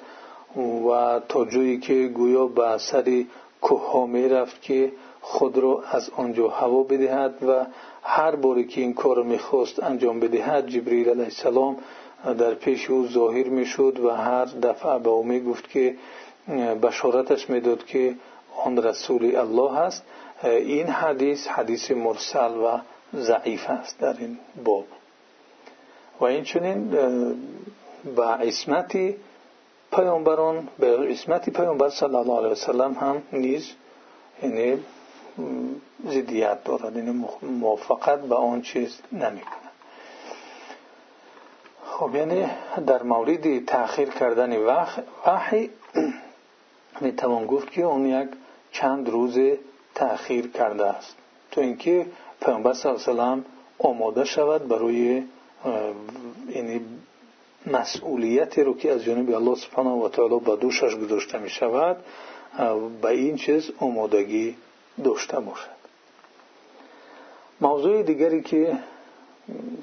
[0.88, 3.24] و تا جایی که گویا به سر
[3.60, 7.66] کوه ها می رفت که خود را از آنجا هوا بدهد و
[8.02, 11.76] هر باری که این کار می‌خواست انجام بدهد جبریل علیه السلام
[12.38, 15.94] در پیش او ظاهر می‌شد و هر دفعه به او می‌گفت که
[16.82, 18.14] بشارتش می‌داد که
[18.64, 20.02] آن رسول الله است
[20.42, 22.78] این حدیث حدیث مرسل و
[23.14, 24.84] ضعیف است در این باب.
[26.20, 26.90] و این چنین
[28.16, 28.98] به عصمت
[29.92, 33.72] پیامبران به عصمت پیامبر صلی الله علیه وسلم هم نیز
[34.42, 34.84] یعنی
[36.04, 39.68] زدیت دارد یعنی موافقت به آن چیز نمی‌کنه
[41.84, 42.50] خب یعنی
[42.86, 44.56] در مورد تأخیر کردن
[45.26, 45.70] وحی
[47.00, 48.28] می‌توان گفت که اون یک
[48.72, 49.38] چند روز
[49.94, 51.16] تأخیر کرده است.
[51.50, 52.06] تو اینکه
[52.40, 53.42] پیامبر صلی الله
[53.84, 55.22] علیه شود برای
[56.54, 56.80] یعنی
[57.66, 61.96] مسئولیتی رو که از جانب الله سبحانه و تعالی به دوشش گذاشته می شود
[63.02, 64.56] به این چیز آمادگی
[65.04, 65.78] داشته باشد.
[67.60, 68.78] موضوع دیگری که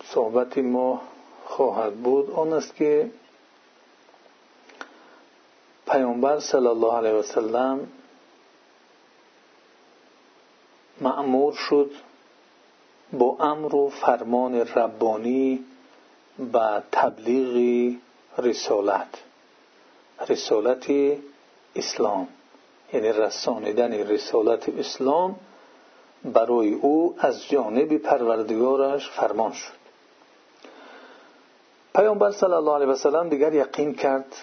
[0.06, 1.02] صحبت ما
[1.46, 3.10] خواهد بود آن است که
[5.96, 7.88] پیامبر صلی الله علیه وسلم
[11.02, 11.92] معمور شد
[13.14, 15.66] با امر و فرمان ربانی
[16.54, 17.96] و تبلیغ
[18.38, 19.08] رسالت.
[20.30, 20.86] رسالت
[21.76, 22.28] اسلام.
[22.94, 25.36] یعنی رسانیدن رسالت اسلام
[26.26, 29.74] برای او از جانب پروردگارش فرمان شد.
[31.96, 34.36] پیامبر صلی الله علیه وسلم دیگر یقین کرد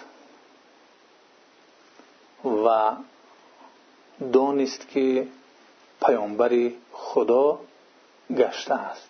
[2.65, 2.91] و
[4.33, 5.27] دانست که
[6.05, 7.59] پیامبر خدا
[8.37, 9.09] گشته است.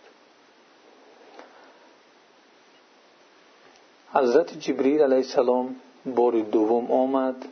[4.13, 7.45] حضرت جبریل علیه السلام بار دوم آمد.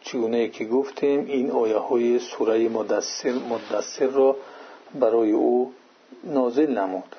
[0.00, 4.36] چگونه که گفتیم این آیه های سوره مدثر, مدثر را
[4.94, 5.72] برای او
[6.24, 7.16] نازل نمود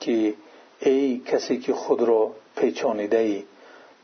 [0.00, 0.34] که
[0.80, 3.44] ای کسی که خود را پیچانیده ای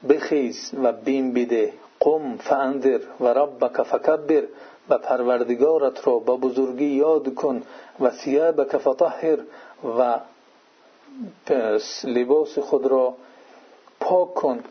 [0.08, 4.42] بخیز و بیم بده قم فانذر و ربک فکبر
[4.88, 7.62] و پروردگارت را با بزرگی یاد کن
[8.00, 9.38] و ثیابک فطهر
[9.98, 10.20] و
[12.04, 13.14] لباس خود را
[14.00, 14.64] پاک کن.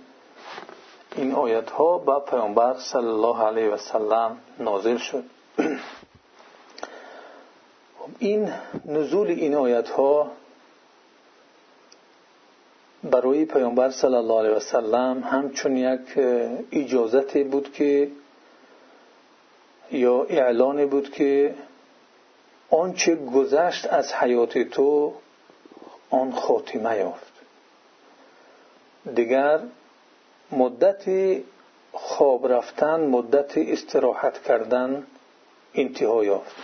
[1.16, 5.24] این آیت ها با پیامبر صلی الله علیه و سلم نازل شد.
[8.20, 8.54] این
[8.86, 10.32] نزول این آیت ها
[13.10, 16.18] برای پیامبر صلی الله علیه و سلم همچون یک
[16.72, 18.12] اجازت بود که
[19.92, 21.56] یا اعلان بود که
[22.70, 25.14] آنچه گذشت از حیات تو
[26.10, 27.34] آن خاتمه یافت.
[29.16, 29.60] دیگر
[30.52, 31.06] مدت
[31.94, 35.08] خواب رفتن مدت استراحت کردن
[35.74, 36.56] انتها یافت.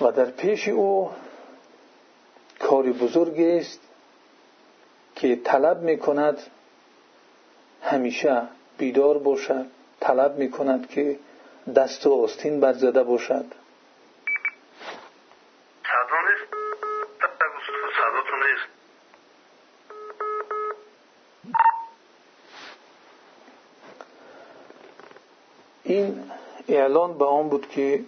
[0.00, 1.10] و در پیش او
[2.58, 3.80] کاری بزرگ است
[5.14, 6.38] که طلب می کند
[7.82, 8.42] همیشه
[8.78, 9.66] بیدار باشد
[10.00, 11.18] طلب می کند که
[11.76, 13.44] دست و آستین برزده باشد.
[25.84, 26.30] این
[26.68, 28.04] اعلان به آن بود که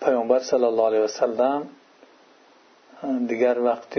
[0.00, 1.68] پیامبر صلی الله علیه وسلم
[3.02, 3.98] دیگر وقت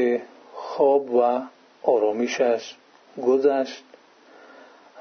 [0.54, 1.42] خواب و
[1.84, 2.76] آرامشش
[3.26, 3.84] گذشت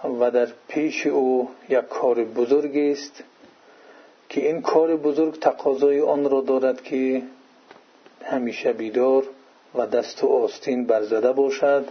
[0.05, 3.25] و در پیش او یک کار بزرگ است
[4.29, 7.23] که این کار بزرگ تقاضای آن را دارد که
[8.25, 9.25] همیشه بیدار
[9.75, 11.89] و دست و آستین برزده باشد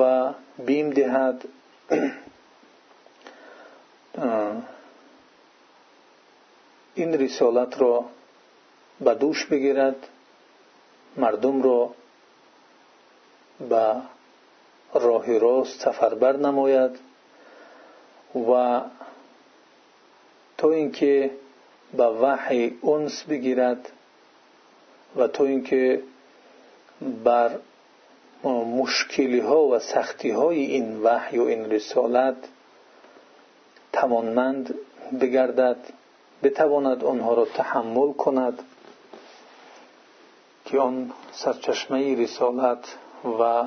[0.00, 0.32] و
[0.66, 1.44] بیم دهد.
[6.94, 8.04] این رسالت را
[9.00, 9.96] به دوش بگیرد.
[11.16, 11.90] مردم را
[13.68, 13.94] به
[14.94, 16.98] راه راست سفربر نماید
[18.50, 18.80] و
[20.58, 21.30] تا اینکه
[21.96, 23.92] به وحی انس بگیرد
[25.16, 26.02] و تا اینکه
[27.24, 27.58] بر
[28.50, 32.36] مشکلی ها و سختی های این وحی و این رسالت
[33.92, 34.74] توانمند
[35.20, 35.76] بگردد
[36.42, 38.62] بتواند آنها را تحمل کند.
[40.64, 42.96] که آن سرچشمه رسالت
[43.40, 43.64] و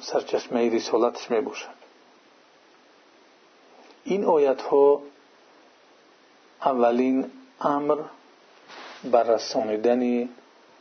[0.00, 1.76] سرچشمه رسالتش می باشد.
[4.04, 5.02] این آیت ها
[6.64, 7.98] اولین امر
[9.04, 10.28] بر رسانیدن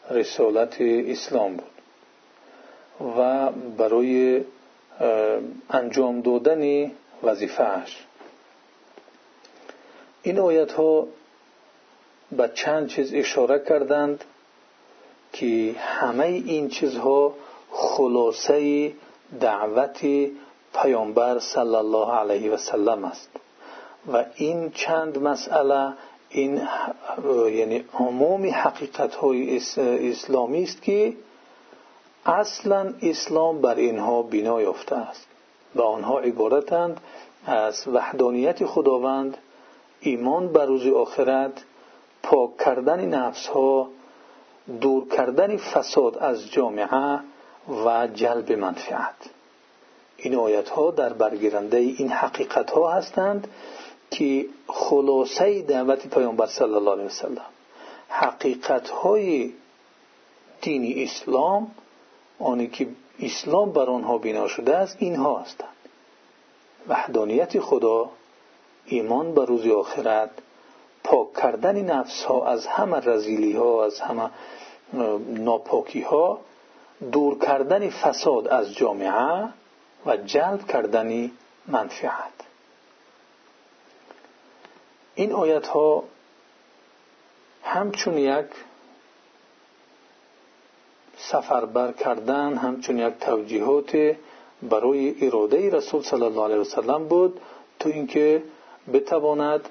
[0.09, 1.71] رسالت اسلام بود
[3.17, 4.43] و برای
[5.69, 6.91] انجام دادن
[7.23, 8.05] وظیفهش
[10.23, 11.07] این آیت ها
[12.31, 14.23] به چند چیز اشاره کردند.
[15.35, 17.33] که همه این چیزها
[17.71, 18.91] خلاصه
[19.39, 20.05] دعوت
[20.73, 23.29] پیامبر صلی الله علیه و سلم است.
[24.13, 25.93] و این چند مسئله
[26.29, 26.61] این
[27.53, 29.59] یعنی عمومی حقیقت های
[30.09, 31.13] اسلامی است که
[32.25, 35.27] اصلا اسلام بر اینها بنا یافته است.
[35.75, 37.01] و آنها عبارتند
[37.45, 39.37] از وحدانیت خداوند
[39.99, 41.63] ایمان بر روز آخرت
[42.23, 43.89] پاک کردن نفس ها
[44.81, 47.19] دور کردن فساد از جامعه
[47.85, 49.15] و جلب منفعت.
[50.17, 53.47] این آیت ها در برگیرنده این حقیقت ها هستند
[54.11, 57.45] که خلاصه دعوت پیامبر صلی الله علیه وسلم
[58.09, 59.53] حقیقت های
[60.61, 61.71] دین اسلام
[62.39, 62.87] آنی که
[63.19, 65.69] اسلام بر آنها بنا شده است اینها هستند.
[66.87, 68.09] وحدانیت خدا
[68.85, 70.29] ایمان بر روز آخرت
[71.05, 74.29] پاک کردن نفس ها از همه رزیلی ها از همه
[75.27, 76.39] ناپاکی ها
[77.11, 79.49] دور کردن فساد از جامعه
[80.05, 81.31] و جلب کردن
[81.67, 82.33] منفعت.
[85.15, 86.03] این آیت ها
[87.63, 88.45] همچون یک
[91.17, 94.15] سفربر کردن همچون یک توجیهات
[94.63, 97.41] برای اراده رسول صلی الله علیه وسلم بود
[97.79, 98.43] تو اینکه
[98.93, 99.69] بتواند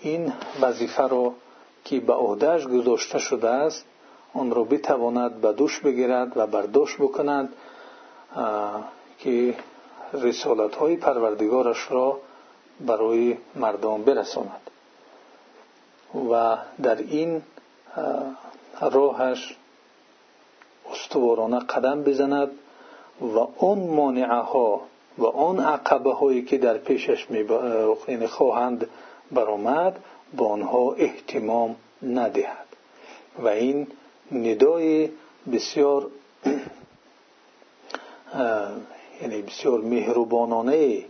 [0.00, 1.34] این وظیفه را
[1.84, 3.84] که به عهدهش گذاشته شده است
[4.34, 7.52] آن را بتواند به دوش بگیرد و برداشت بکند
[9.18, 9.54] که
[10.12, 12.20] رسالت های پروردگارش را
[12.80, 14.70] برای مردم برساند.
[16.30, 17.42] و در این
[18.80, 19.56] راهش
[20.92, 22.50] استوارانه قدم بزند
[23.20, 24.80] و اون مانعه ها
[25.18, 27.26] و آن عقبه هایی که در پیشش
[28.26, 28.88] خواهند
[29.32, 29.96] برآمد
[30.36, 32.66] با آنها احتمام ندهد.
[33.38, 33.86] و این
[34.32, 35.10] ندای
[35.52, 36.06] بسیار
[39.22, 41.04] یعنی بسیار مهربانانه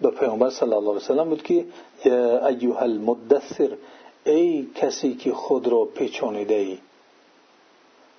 [0.00, 1.64] به پیامبر صلی الله علیه وسلم بود که
[2.48, 3.76] ایها المدثر
[4.24, 6.78] ای کسی که خود را پیچانیده ای.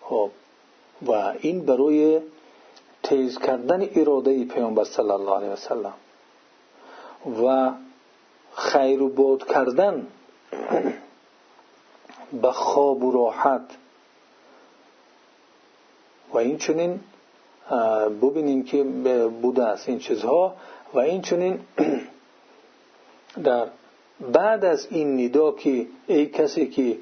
[0.01, 0.29] خب
[1.07, 2.21] و این برای
[3.11, 5.93] تیز کردن اراده پیامبر صلی الله علیه وسلم
[7.45, 7.71] و
[8.55, 10.07] خیر و بود کردن
[12.41, 13.61] به خواب و راحت
[16.33, 16.99] و این چنین
[18.21, 18.83] ببینیم که
[19.41, 20.55] بوده است این چیزها
[20.93, 21.59] و این چنین
[23.43, 23.67] در
[24.31, 26.97] بعد از این ندا که ای کسی که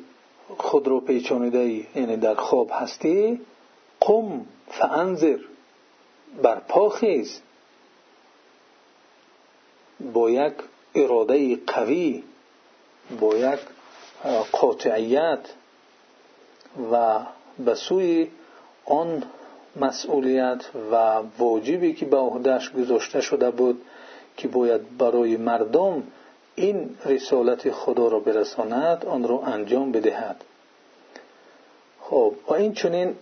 [0.57, 3.41] خود رو پیچانیده یعنی در خواب هستی
[3.99, 5.37] قم فانذر.
[6.43, 7.41] بر پا خیز.
[10.13, 10.53] با یک
[10.95, 12.23] اراده قوی
[13.19, 13.59] با یک
[14.51, 15.39] قاطعیت
[16.91, 17.19] و
[17.65, 18.27] به سوی
[18.85, 19.23] آن
[19.75, 23.81] مسئولیت و واجبی که به عهدهش گذاشته شده بود
[24.37, 26.03] که باید برای مردم
[26.55, 30.43] این رسالت خدا را برساند آن را انجام بدهد.
[32.01, 33.15] خب و این چنین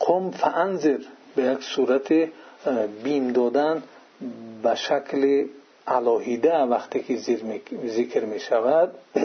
[0.00, 0.98] قم فانذر.
[1.38, 2.12] به یک صورت
[3.02, 3.82] بیم دادن
[4.62, 5.46] به شکل
[5.86, 7.16] علاهیده وقتی که
[7.86, 8.94] ذکر می شود.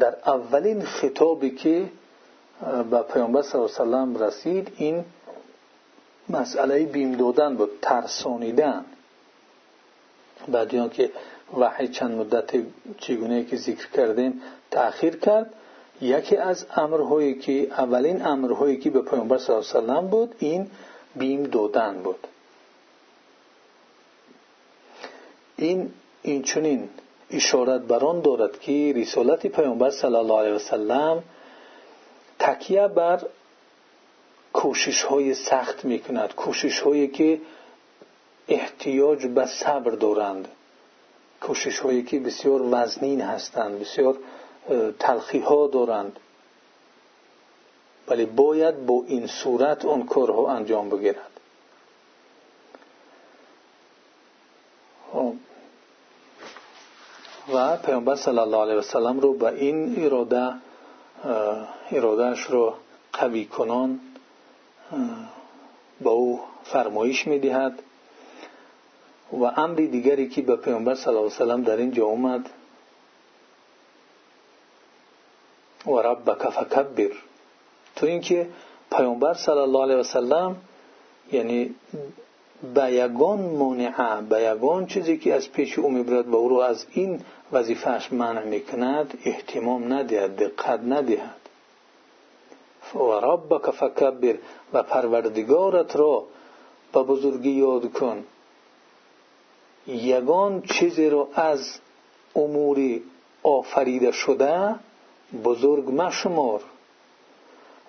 [0.00, 1.88] در اولین خطابی که
[2.90, 5.04] به پیامبر صلی الله علیه وسلم رسید این
[6.28, 8.84] مسئله بیم دادن بود ترسانیدن.
[10.48, 11.10] بعد که
[11.58, 12.50] وحی چند مدت
[12.98, 15.54] چگونه که ذکر کردیم تأخیر کرد.
[16.00, 20.70] یکی از امرهایی که اولین امرهایی که به پیامبر صلی الله علیه وسلم بود این
[21.16, 22.26] بیم دادن بود.
[25.56, 25.90] این
[26.22, 26.88] این چنین
[27.30, 31.22] اشارت بران دارد که رسالت پیامبر صلی الله علیه وسلم
[32.38, 33.22] تکیه بر
[34.52, 37.40] کوشش های سخت می کند کوشش هایی که
[38.48, 40.48] احتیاج به صبر دارند
[41.40, 44.16] کوشش هایی که بسیار وزنین هستند بسیار
[44.98, 46.20] تلخی ها دارند.
[48.08, 51.30] ولی باید با این صورت اون کارها انجام بگیرد
[55.12, 55.34] خب.
[57.52, 60.52] و پیامبر صلی الله علیه وسلم رو به این اراده
[61.90, 62.74] ارادهش رو
[63.12, 64.00] قوی کنان
[66.00, 67.82] با او فرمایش می‌دهد.
[69.32, 72.50] و امر دیگری که به پیامبر صلی الله علیه وسلم در اینجا اومد
[75.86, 77.10] و ربک فکبر.
[77.96, 78.48] تو اینکه
[78.90, 80.56] پیامبر صلی الله علیه وسلم
[81.32, 81.74] یعنی
[82.74, 86.86] به یگان مانعه به یگان چیزی که از پیش او می‌برد و او رو از
[86.92, 87.20] این
[87.52, 91.40] وظیفهش منع می‌کند احتمام ندهد دقت ندهد.
[92.94, 94.34] و ربک فکبر
[94.72, 96.24] و پروردگارت را
[96.92, 98.24] به بزرگی یاد کن.
[99.86, 101.78] یگان چیزی رو از
[102.36, 103.02] اموری
[103.42, 104.74] آفریده شده
[105.44, 106.60] بزرگ مشمار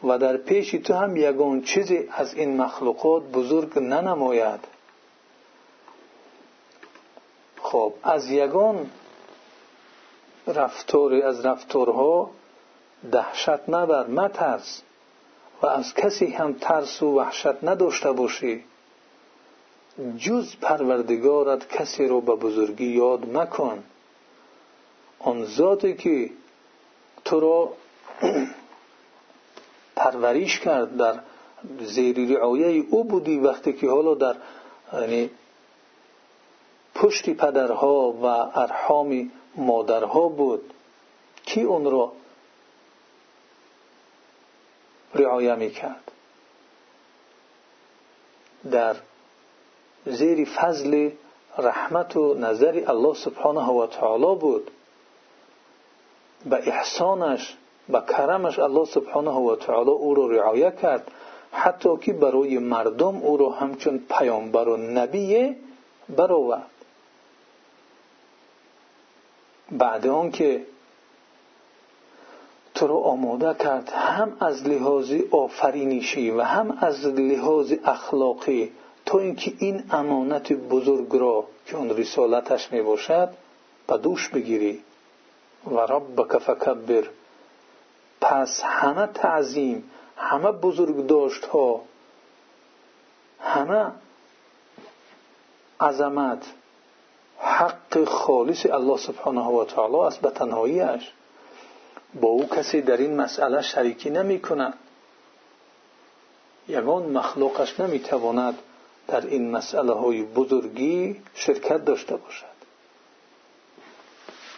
[0.03, 4.59] و در پیش تو هم یگان چیزی از این مخلوقات بزرگ ننماید.
[7.61, 8.89] خب از یگان
[10.47, 12.31] رفتاری از رفتارها
[13.11, 14.81] دهشت نبر مترس.
[15.61, 18.63] و از کسی هم ترس و وحشت نداشته باشی.
[20.17, 23.83] جز پروردگارت کسی رو به بزرگی یاد مکن.
[25.19, 26.29] آن ذاتی که
[27.25, 27.73] تو را
[29.95, 31.19] پروریش کرد در
[31.79, 34.35] زیر رعایه او بودی وقتی که حالا در
[34.93, 35.29] یعنی
[36.95, 38.25] پشت پدرها و
[38.59, 40.73] ارحام مادرها بود.
[41.45, 42.11] کی اون را
[45.13, 46.11] رعایه می‌کرد؟
[48.71, 48.95] در
[50.05, 51.09] زیر فضل
[51.57, 54.71] رحمت و نظر الله سبحانه و تعالی بود.
[56.45, 57.57] به احسانش
[57.89, 61.11] به کرمش الله سبحانه و تعالی او را رعایه کرد.
[61.51, 65.55] حتی که برای مردم او را همچون پیامبر و نبی
[66.09, 66.71] برآورد.
[69.71, 70.65] بعد آنکه
[72.75, 78.71] تو را آماده کرد هم از لحاظ آفرینشی و هم از لحاظ اخلاقی
[79.05, 83.29] تا اینکه این امانت بزرگ را که اون رسالتش می باشد
[83.87, 84.81] به دوش بگیری.
[85.71, 87.03] و ربک فکبر.
[88.21, 91.81] پس همه تعظیم همه بزرگ داشت ها
[93.39, 93.91] همه
[95.81, 96.45] عظمت
[97.39, 101.11] حق خالص الله سبحانه و تعالی است به تنهاییش
[102.21, 104.73] با او کسی در این مسئله شریکی نمی کند
[106.67, 108.59] یگان مخلوقش نمی تواند
[109.07, 112.55] در این مسئله های بزرگی شرکت داشته باشد.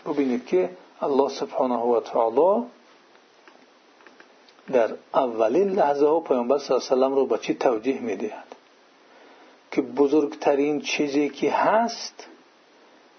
[0.05, 0.69] ببینید که
[1.01, 2.65] الله سبحانه و تعالی
[4.71, 8.55] در اولین لحظه ها پیامبر صلی الله علیه و رو به چی توجیه می‌دهد؟
[9.71, 12.27] که بزرگترین چیزی که هست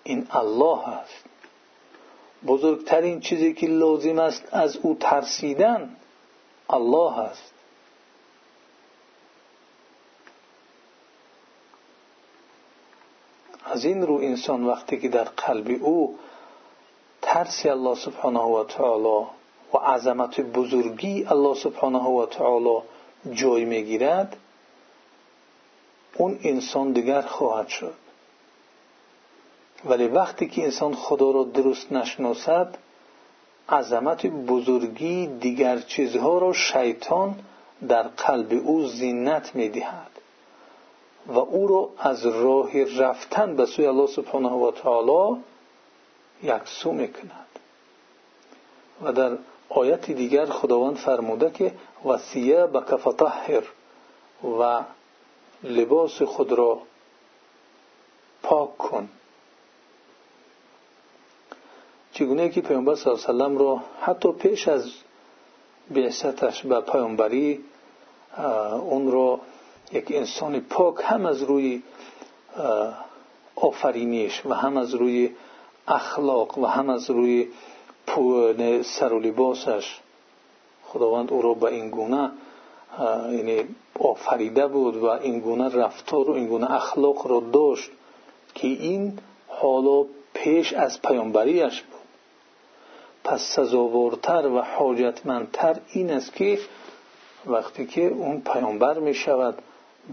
[0.04, 1.24] این الله هست.
[2.46, 5.96] بزرگترین چیزی که لازم است از او ترسیدن
[6.70, 7.52] الله است
[13.64, 16.18] از این رو انسان وقتی که در قلب او
[17.28, 19.26] ترس الله سبحانه و تعالی
[19.74, 22.78] و عظمت بزرگی الله سبحانه و تعالی
[23.32, 24.36] جای می‌گیرد
[26.16, 27.94] اون انسان دیگر خواهد شد.
[29.84, 32.78] ولی وقتی که انسان خدا را درست نشناسد
[33.68, 37.34] عظمت بزرگی دیگر چیزها را شیطان
[37.88, 40.10] در قلب او زینت می‌دهد
[41.26, 45.42] و او را از راه رفتن به سوی الله سبحانه و تعالی
[46.42, 47.46] یکسو می‌کند.
[49.02, 51.74] و در آیت دیگر خداوند فرموده که
[52.04, 53.62] و ثیابک فطهر
[54.60, 54.84] و
[55.62, 56.82] لباس خود را
[58.42, 59.08] پاک کن
[62.12, 64.90] چگونه که پیامبر صلی الله علیه را حتی پیش از
[65.90, 67.64] بعثتش به پیامبری
[68.80, 69.40] اون را
[69.92, 71.82] یک انسان پاک هم از روی
[73.56, 75.30] آفرینش و هم از روی
[75.88, 77.48] اخلاق و هم از روی
[78.82, 79.98] سر و لباسش.
[80.84, 82.30] خداوند او را به این گونه
[83.32, 83.64] یعنی
[84.00, 87.90] آفریده بود و این گونه رفتار و این گونه اخلاق را داشت
[88.54, 89.18] که این
[89.48, 91.98] حالا پیش از پیامبریش بود.
[93.24, 96.58] پس سزاوارتر و حاجتمندتر این است که
[97.46, 99.58] وقتی که اون پیامبر می شود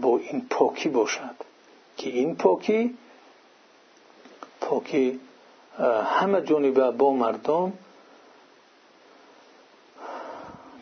[0.00, 1.34] با این پاکی باشد.
[1.96, 2.94] که این پاکی
[4.60, 5.20] پاکی
[6.04, 7.72] همه جانبه با مردم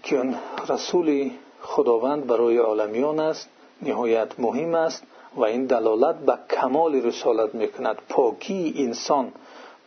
[0.03, 0.35] که
[0.69, 1.31] رسول
[1.63, 3.49] خداوند برای عالمیان است
[3.83, 5.03] نهایت مهم است
[5.37, 7.97] و این دلالت به کمال رسالت می‌کند.
[8.09, 9.33] پاکی انسان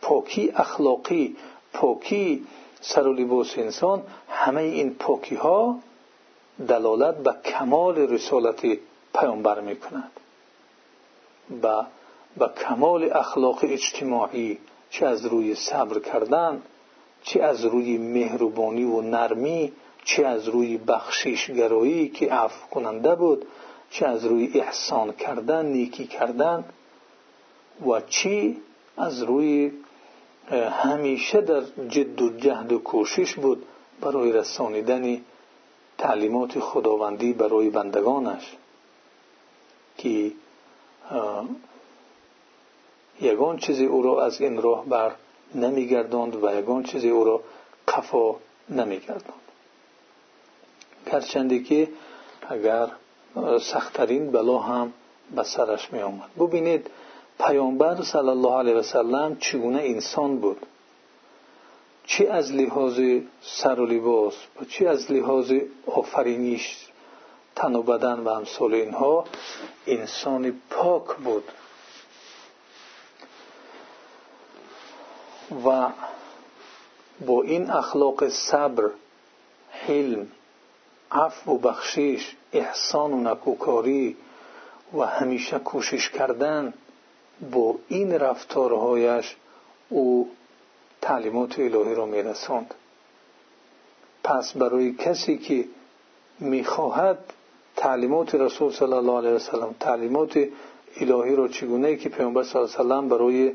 [0.02, 1.36] پاکی اخلاقی
[1.72, 2.46] پاکی
[2.80, 5.78] سر و لباس انسان همه این پاکی ها
[6.68, 8.78] دلالت به کمال رسالت
[9.14, 10.10] پیامبر می کند
[11.62, 11.84] و
[14.90, 16.62] چه از روی صبر کردن
[17.22, 19.72] چه از روی مهربانی و نرمی
[20.04, 23.46] چه از روی بخششگرایی که عفو بود
[23.90, 26.64] چه از روی احسان کردن نیکی کردن
[27.86, 28.56] و چی
[28.96, 29.72] از روی
[30.70, 33.64] همیشه در جد و جهد و کوشش بود
[34.00, 35.20] برای رسانیدن
[35.98, 38.56] تعلیمات خداوندی برای بندگانش
[39.98, 40.32] که
[43.20, 45.12] یگان چیزی او از این راه بر
[45.54, 47.40] نمیگرداند و یگان چیزی او را
[47.88, 48.34] قفا
[48.68, 49.48] نمیگرداند.
[51.12, 51.88] گرچنده که
[52.48, 52.88] اگر
[53.60, 54.92] سختترین بلا هم
[55.36, 56.90] به سرش می آمد ببینید
[57.38, 60.66] پیامبر صلی الله علیه وسلم چگونه انسان بود؟
[62.06, 63.00] چی از لحاظ
[63.40, 65.52] سر و لباس و چی از لحاظ
[65.86, 66.88] آفرینیش
[67.56, 69.24] تن و بدن و امثال اینها
[69.86, 71.44] انسان پاک بود
[75.64, 75.88] و
[77.26, 78.90] با این اخلاق صبر
[79.70, 80.26] حلم
[81.12, 84.16] عفو و بخشش احسان و نکوکاری
[84.94, 86.74] و همیشه کوشش کردن
[87.52, 89.36] با این رفتارهایش
[89.88, 90.30] او
[91.00, 92.74] تعلیمات الهی را میرساند.
[94.24, 95.64] پس برای کسی که
[96.38, 97.18] می‌خواهد
[97.76, 100.38] تعلیمات رسول صلی الله علیه وسلم تعلیمات
[100.96, 103.52] الهی را چگونه که پیامبر صلی الله علیه وسلم برای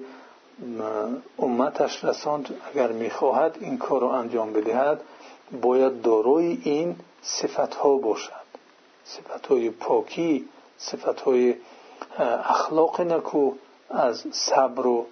[1.40, 5.02] امتش رساند اگر می‌خواهد این کار انجام بدهد
[5.62, 8.44] باید دارای این صفت ها باشد.
[9.06, 11.56] صفت های پاکی صفت های
[12.44, 13.52] اخلاق نکو
[13.90, 15.06] از صبر و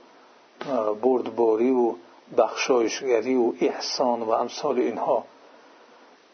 [1.01, 1.93] بردباری و
[2.37, 5.23] بخشایشگری و احسان و امثال اینها.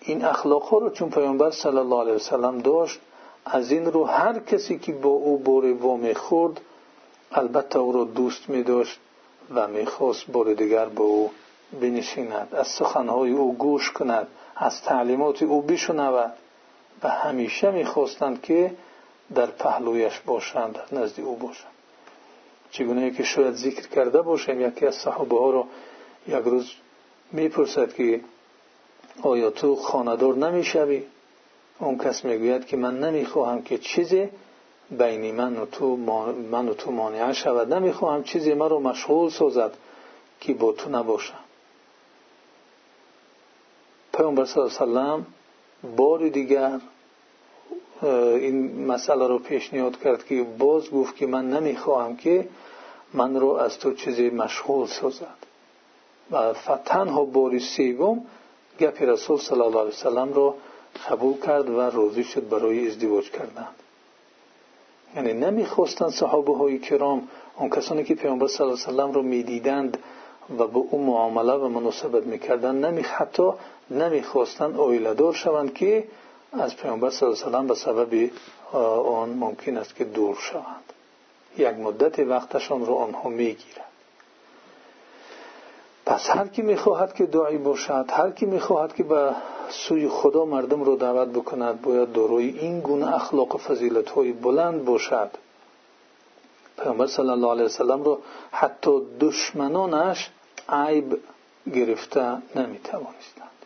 [0.01, 2.99] این اخلاق ها رو چون پیامبر صلی الله علیه وسلم داشت
[3.45, 6.62] از این رو هر کسی که با او بار وامی خورد
[7.32, 8.99] البته او را دوست می داشت
[9.55, 11.32] و می‌خواست بار دیگر با او
[11.82, 12.55] بنشیند.
[12.55, 16.34] از سخنهای او گوش کند از تعلیمات او بشنود
[17.03, 18.71] و همیشه می‌خواستند که
[19.36, 21.71] در پهلویش باشند در نزد او باشند.
[22.71, 25.67] چگونه که شاید ذکر کرده باشیم یکی از صحابه ها را
[26.28, 26.71] یک روز
[27.32, 28.21] می‌پرسد که
[29.21, 31.03] آیا تو خاندار نمی‌شوی؟
[31.80, 34.30] اون کس می‌گوید که من نمی‌خواهم که چیزی
[34.91, 35.95] بین من و تو
[36.51, 37.73] من و تو مانع شود.
[37.73, 39.71] نمی‌خواهم چیزی مرا مشغول سازد
[40.39, 41.39] که با تو نباشم.
[44.13, 45.25] پیامبر صلی الله علیه وسلم
[45.97, 46.79] بار دیگر
[48.01, 52.47] این مسئله رو پیشنهاد کرد که باز گفت که من نمی‌خواهم که
[53.13, 55.38] من رو از تو چیزی مشغول سازد.
[56.31, 56.53] و
[56.85, 58.25] تنها بار سیوم
[58.79, 60.55] گپ رسول صلی الله علیه وسلم رو
[61.09, 63.67] قبول کرد و راضی شد برای ازدواج کردن.
[65.16, 67.28] یعنی نمی‌خواستند صحابه های کرام
[67.58, 69.97] اون کسانی که پیامبر صلی الله علیه وسلم رو می‌دیدند
[70.58, 73.49] و به اون معامله و مناسبت می‌کردند نمی حتی
[73.91, 76.08] نمی‌خواستند اویلدار شوند که
[76.53, 78.30] از پیامبر صلی الله علیه وسلم به سبب
[79.08, 80.93] آن ممکن است که دور شوند.
[81.58, 83.88] یک مدت وقتشان رو آنها می‌گیرند.
[86.08, 89.36] پس هر کی می‌خواهد که دعایی باشد هر کی می‌خواهد که به
[89.70, 94.86] سوی خدا مردم رو دعوت بکند باید داروی این گونه اخلاق و فضیلت های بلند
[94.86, 95.30] باشد.
[96.78, 98.20] پیامبر صلی الله علیه وسلم رو
[98.51, 100.30] حتی دشمنانش
[100.70, 101.20] عیب
[101.74, 103.58] گرفته نمی‌توانستند.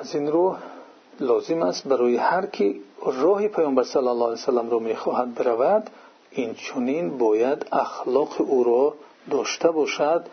[0.00, 0.56] از این رو
[1.20, 5.90] لازم است برای هر کی راه پیامبر صلی الله علیه وسلم رو می‌خواهد برود
[6.30, 8.94] این چونین باید اخلاق او را
[9.30, 10.26] داشته باشد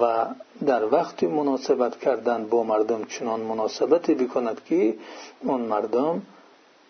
[0.00, 0.26] و
[0.66, 4.94] در وقت مناسبت کردن با مردم چنان مناسبتی بکند که
[5.48, 6.22] آن مردم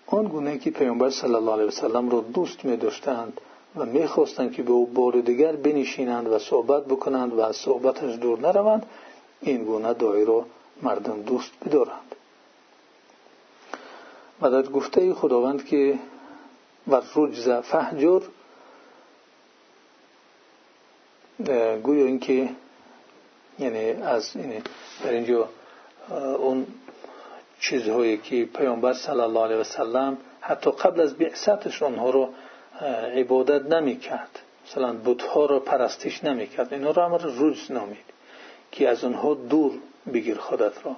[0.06, 3.40] آن گونه که پیامبر صلی الله علیه وسلم را دوست می داشتند
[3.76, 8.14] و می خواستند که به او بار دیگر بنشینند و صحبت بکنند و از صحبتش
[8.14, 8.86] دور نروند
[9.40, 10.44] این گونه دعای را
[10.82, 12.14] مردم دوست بدارند.
[14.42, 15.98] و در گفته خداوند که
[16.88, 18.20] و رجز فهجر
[21.82, 22.48] گویا اینکه
[23.58, 24.62] یعنی از یعنی
[25.04, 25.48] در اینجا
[26.38, 26.66] اون
[27.60, 32.28] چیزهایی که پیامبر صلی الله علیه وسلم حتی قبل از بعثتش آنها رو
[33.14, 34.40] عبادت نمی‌کرد.
[34.68, 36.74] مثلا بتها رو پرستش نمی‌کرد.
[36.74, 38.04] اینا رو امر روز نامید
[38.72, 39.72] که از آنها دور
[40.12, 40.96] بگیر خودت را.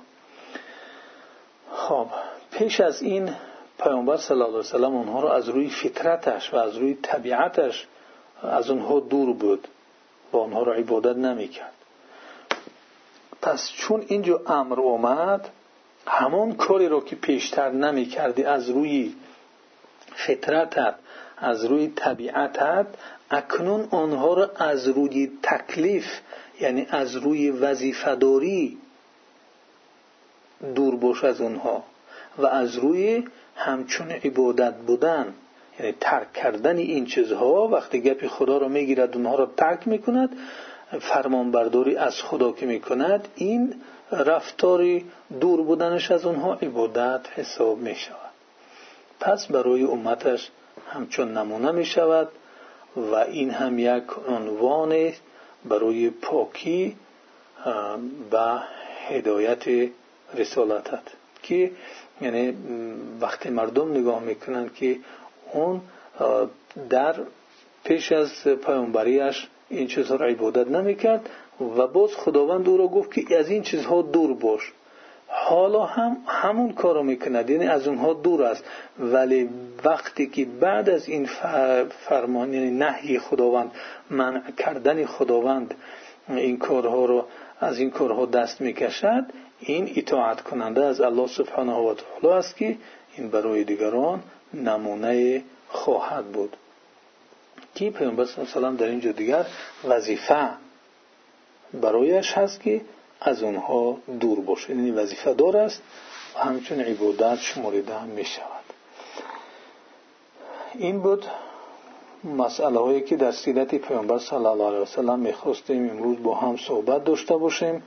[1.73, 2.07] خب
[2.51, 3.35] پیش از این
[3.79, 7.87] پیامبر صلی الله علیه وسلم آنها رو از روی فطرتش و از روی طبیعتش
[8.43, 9.69] از اونها دور بود.
[10.37, 11.73] و آنها را عبادت نمی‌کرد.
[13.43, 15.49] پس چون اینجا امر اومد
[16.07, 19.15] همان کاری را که پیشتر نمی‌کردی از روی
[20.15, 20.95] فطرتت
[21.37, 22.87] از روی طبیعتت
[23.31, 26.21] اکنون آنها را از روی تکلیف
[26.61, 28.79] یعنی از روی وظیفهداری
[30.75, 31.85] دور باش از اونها
[32.39, 33.25] و از روی
[33.57, 35.35] همچون عبادت بودن.
[35.81, 40.37] یعنی ترک کردن این چیزها وقتی گپی خدا رو می‌گیرد اونها رو ترک می‌کند
[41.01, 43.75] فرمانبرداری از خدا که می‌کند این
[44.13, 45.05] رفتاری
[45.41, 48.17] دور بودنش از اونها عبادت حساب می‌شود.
[49.21, 50.51] پس برای امتش
[50.89, 52.29] همچون نمونه می‌شود
[52.97, 55.13] و این هم یک عنوان
[55.65, 56.97] برای پاکی
[58.33, 58.59] و
[59.09, 59.91] هدایت
[60.35, 61.03] رسالتت
[61.43, 61.71] که
[62.21, 62.55] یعنی
[63.21, 64.99] وقتی مردم نگاه می‌کنند که
[65.57, 65.81] اون
[66.91, 67.15] در
[67.85, 71.31] پیش از پیامبریش این چیزها را عبادت نمی‌کرد
[71.79, 74.73] و باز خداوند او را گفت که از این چیزها دور باش.
[75.29, 78.65] حالا هم همون کارو می‌کند یعنی از اونها دور است.
[78.99, 79.49] ولی
[79.85, 81.29] وقتی که بعد از این
[81.89, 83.71] فرمان یعنی نهی خداوند
[84.11, 85.75] منع کردن خداوند
[86.29, 87.25] این کارها رو
[87.61, 89.25] از این کارها دست می‌کشد
[89.61, 92.77] این اطاعت کننده از الله سبحانه و تعالی است که
[93.17, 94.23] این برای دیگران
[94.55, 96.57] نمونه خواهد بود.
[97.75, 99.47] که پیامبر صلی الله در اینجا دیگر
[99.85, 100.49] وظیفه
[101.75, 102.81] برایش هست که
[103.21, 104.71] از اونها دور باشه.
[104.71, 105.83] یعنی وظیفه دار است
[106.35, 108.65] و همچون عبادت شماریده هم می شود
[110.75, 111.25] این بود
[112.25, 117.05] مسئله هایی که در سیرت پیامبر صلی الله علیه وسلم می‌خواستیم امروز با هم صحبت
[117.05, 117.83] داشته باشیم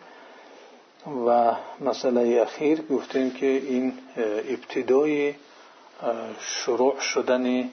[1.28, 1.52] و
[1.82, 3.94] مسئله اخیر گفتیم که این
[4.50, 5.34] ابتدای
[6.40, 7.70] شروع شدن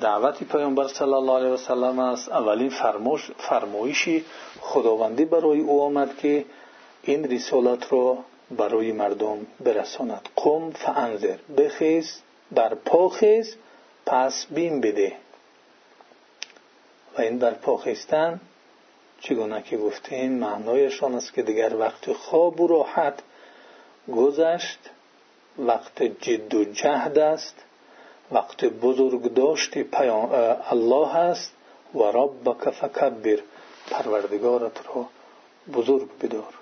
[0.00, 2.32] دعوت پیامبر صلی الله علیه وسلم است.
[2.32, 2.72] اولین
[3.38, 4.24] فرمایشی
[4.60, 6.44] خداوندی برای او آمد که
[7.02, 8.18] این رسالت را
[8.50, 10.28] برای مردم برساند.
[10.36, 12.22] قم فانذر بخیز
[12.52, 13.56] بر پا خیز
[14.06, 15.16] پس بین بده.
[17.18, 18.40] و این بر پا خیستن
[19.20, 23.22] چگونه که گفتیم معنایشان است که دیگر وقت خواب و راحت
[24.16, 24.78] گذشت
[25.58, 27.63] وقت جد و جهد است.
[28.34, 29.86] وقت بزرگ داشتی
[30.70, 31.52] الله است
[31.94, 33.38] و ربک فکبر
[33.90, 35.06] پروردگارت را
[35.74, 36.54] بزرگ بدار.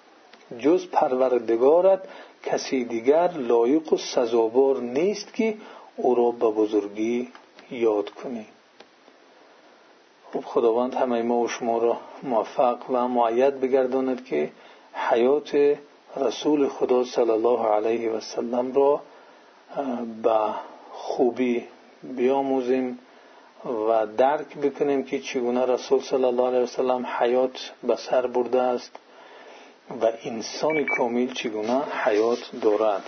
[0.58, 2.00] جز پروردگارت
[2.42, 5.56] کسی دیگر لایق و سزاوار نیست که
[5.96, 7.28] او را به بزرگی
[7.70, 8.46] یاد کنی.
[10.32, 14.50] خب خداوند همه ما و شما را موفق و معید بگرداند که
[14.94, 15.78] حیات
[16.16, 19.00] رسول خدا صلی الله علیه و سلم را
[20.22, 20.54] به
[21.04, 21.64] خوبی
[22.02, 22.98] بیاموزیم
[23.64, 28.62] و درک بکنیم که چگونه رسول صلی الله علیه و سلم حیات به سر برده
[28.62, 28.96] است
[30.02, 33.02] و انسان کامل چگونه حیات دارد.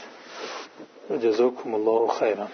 [1.22, 2.46] جزاکم الله خیرا.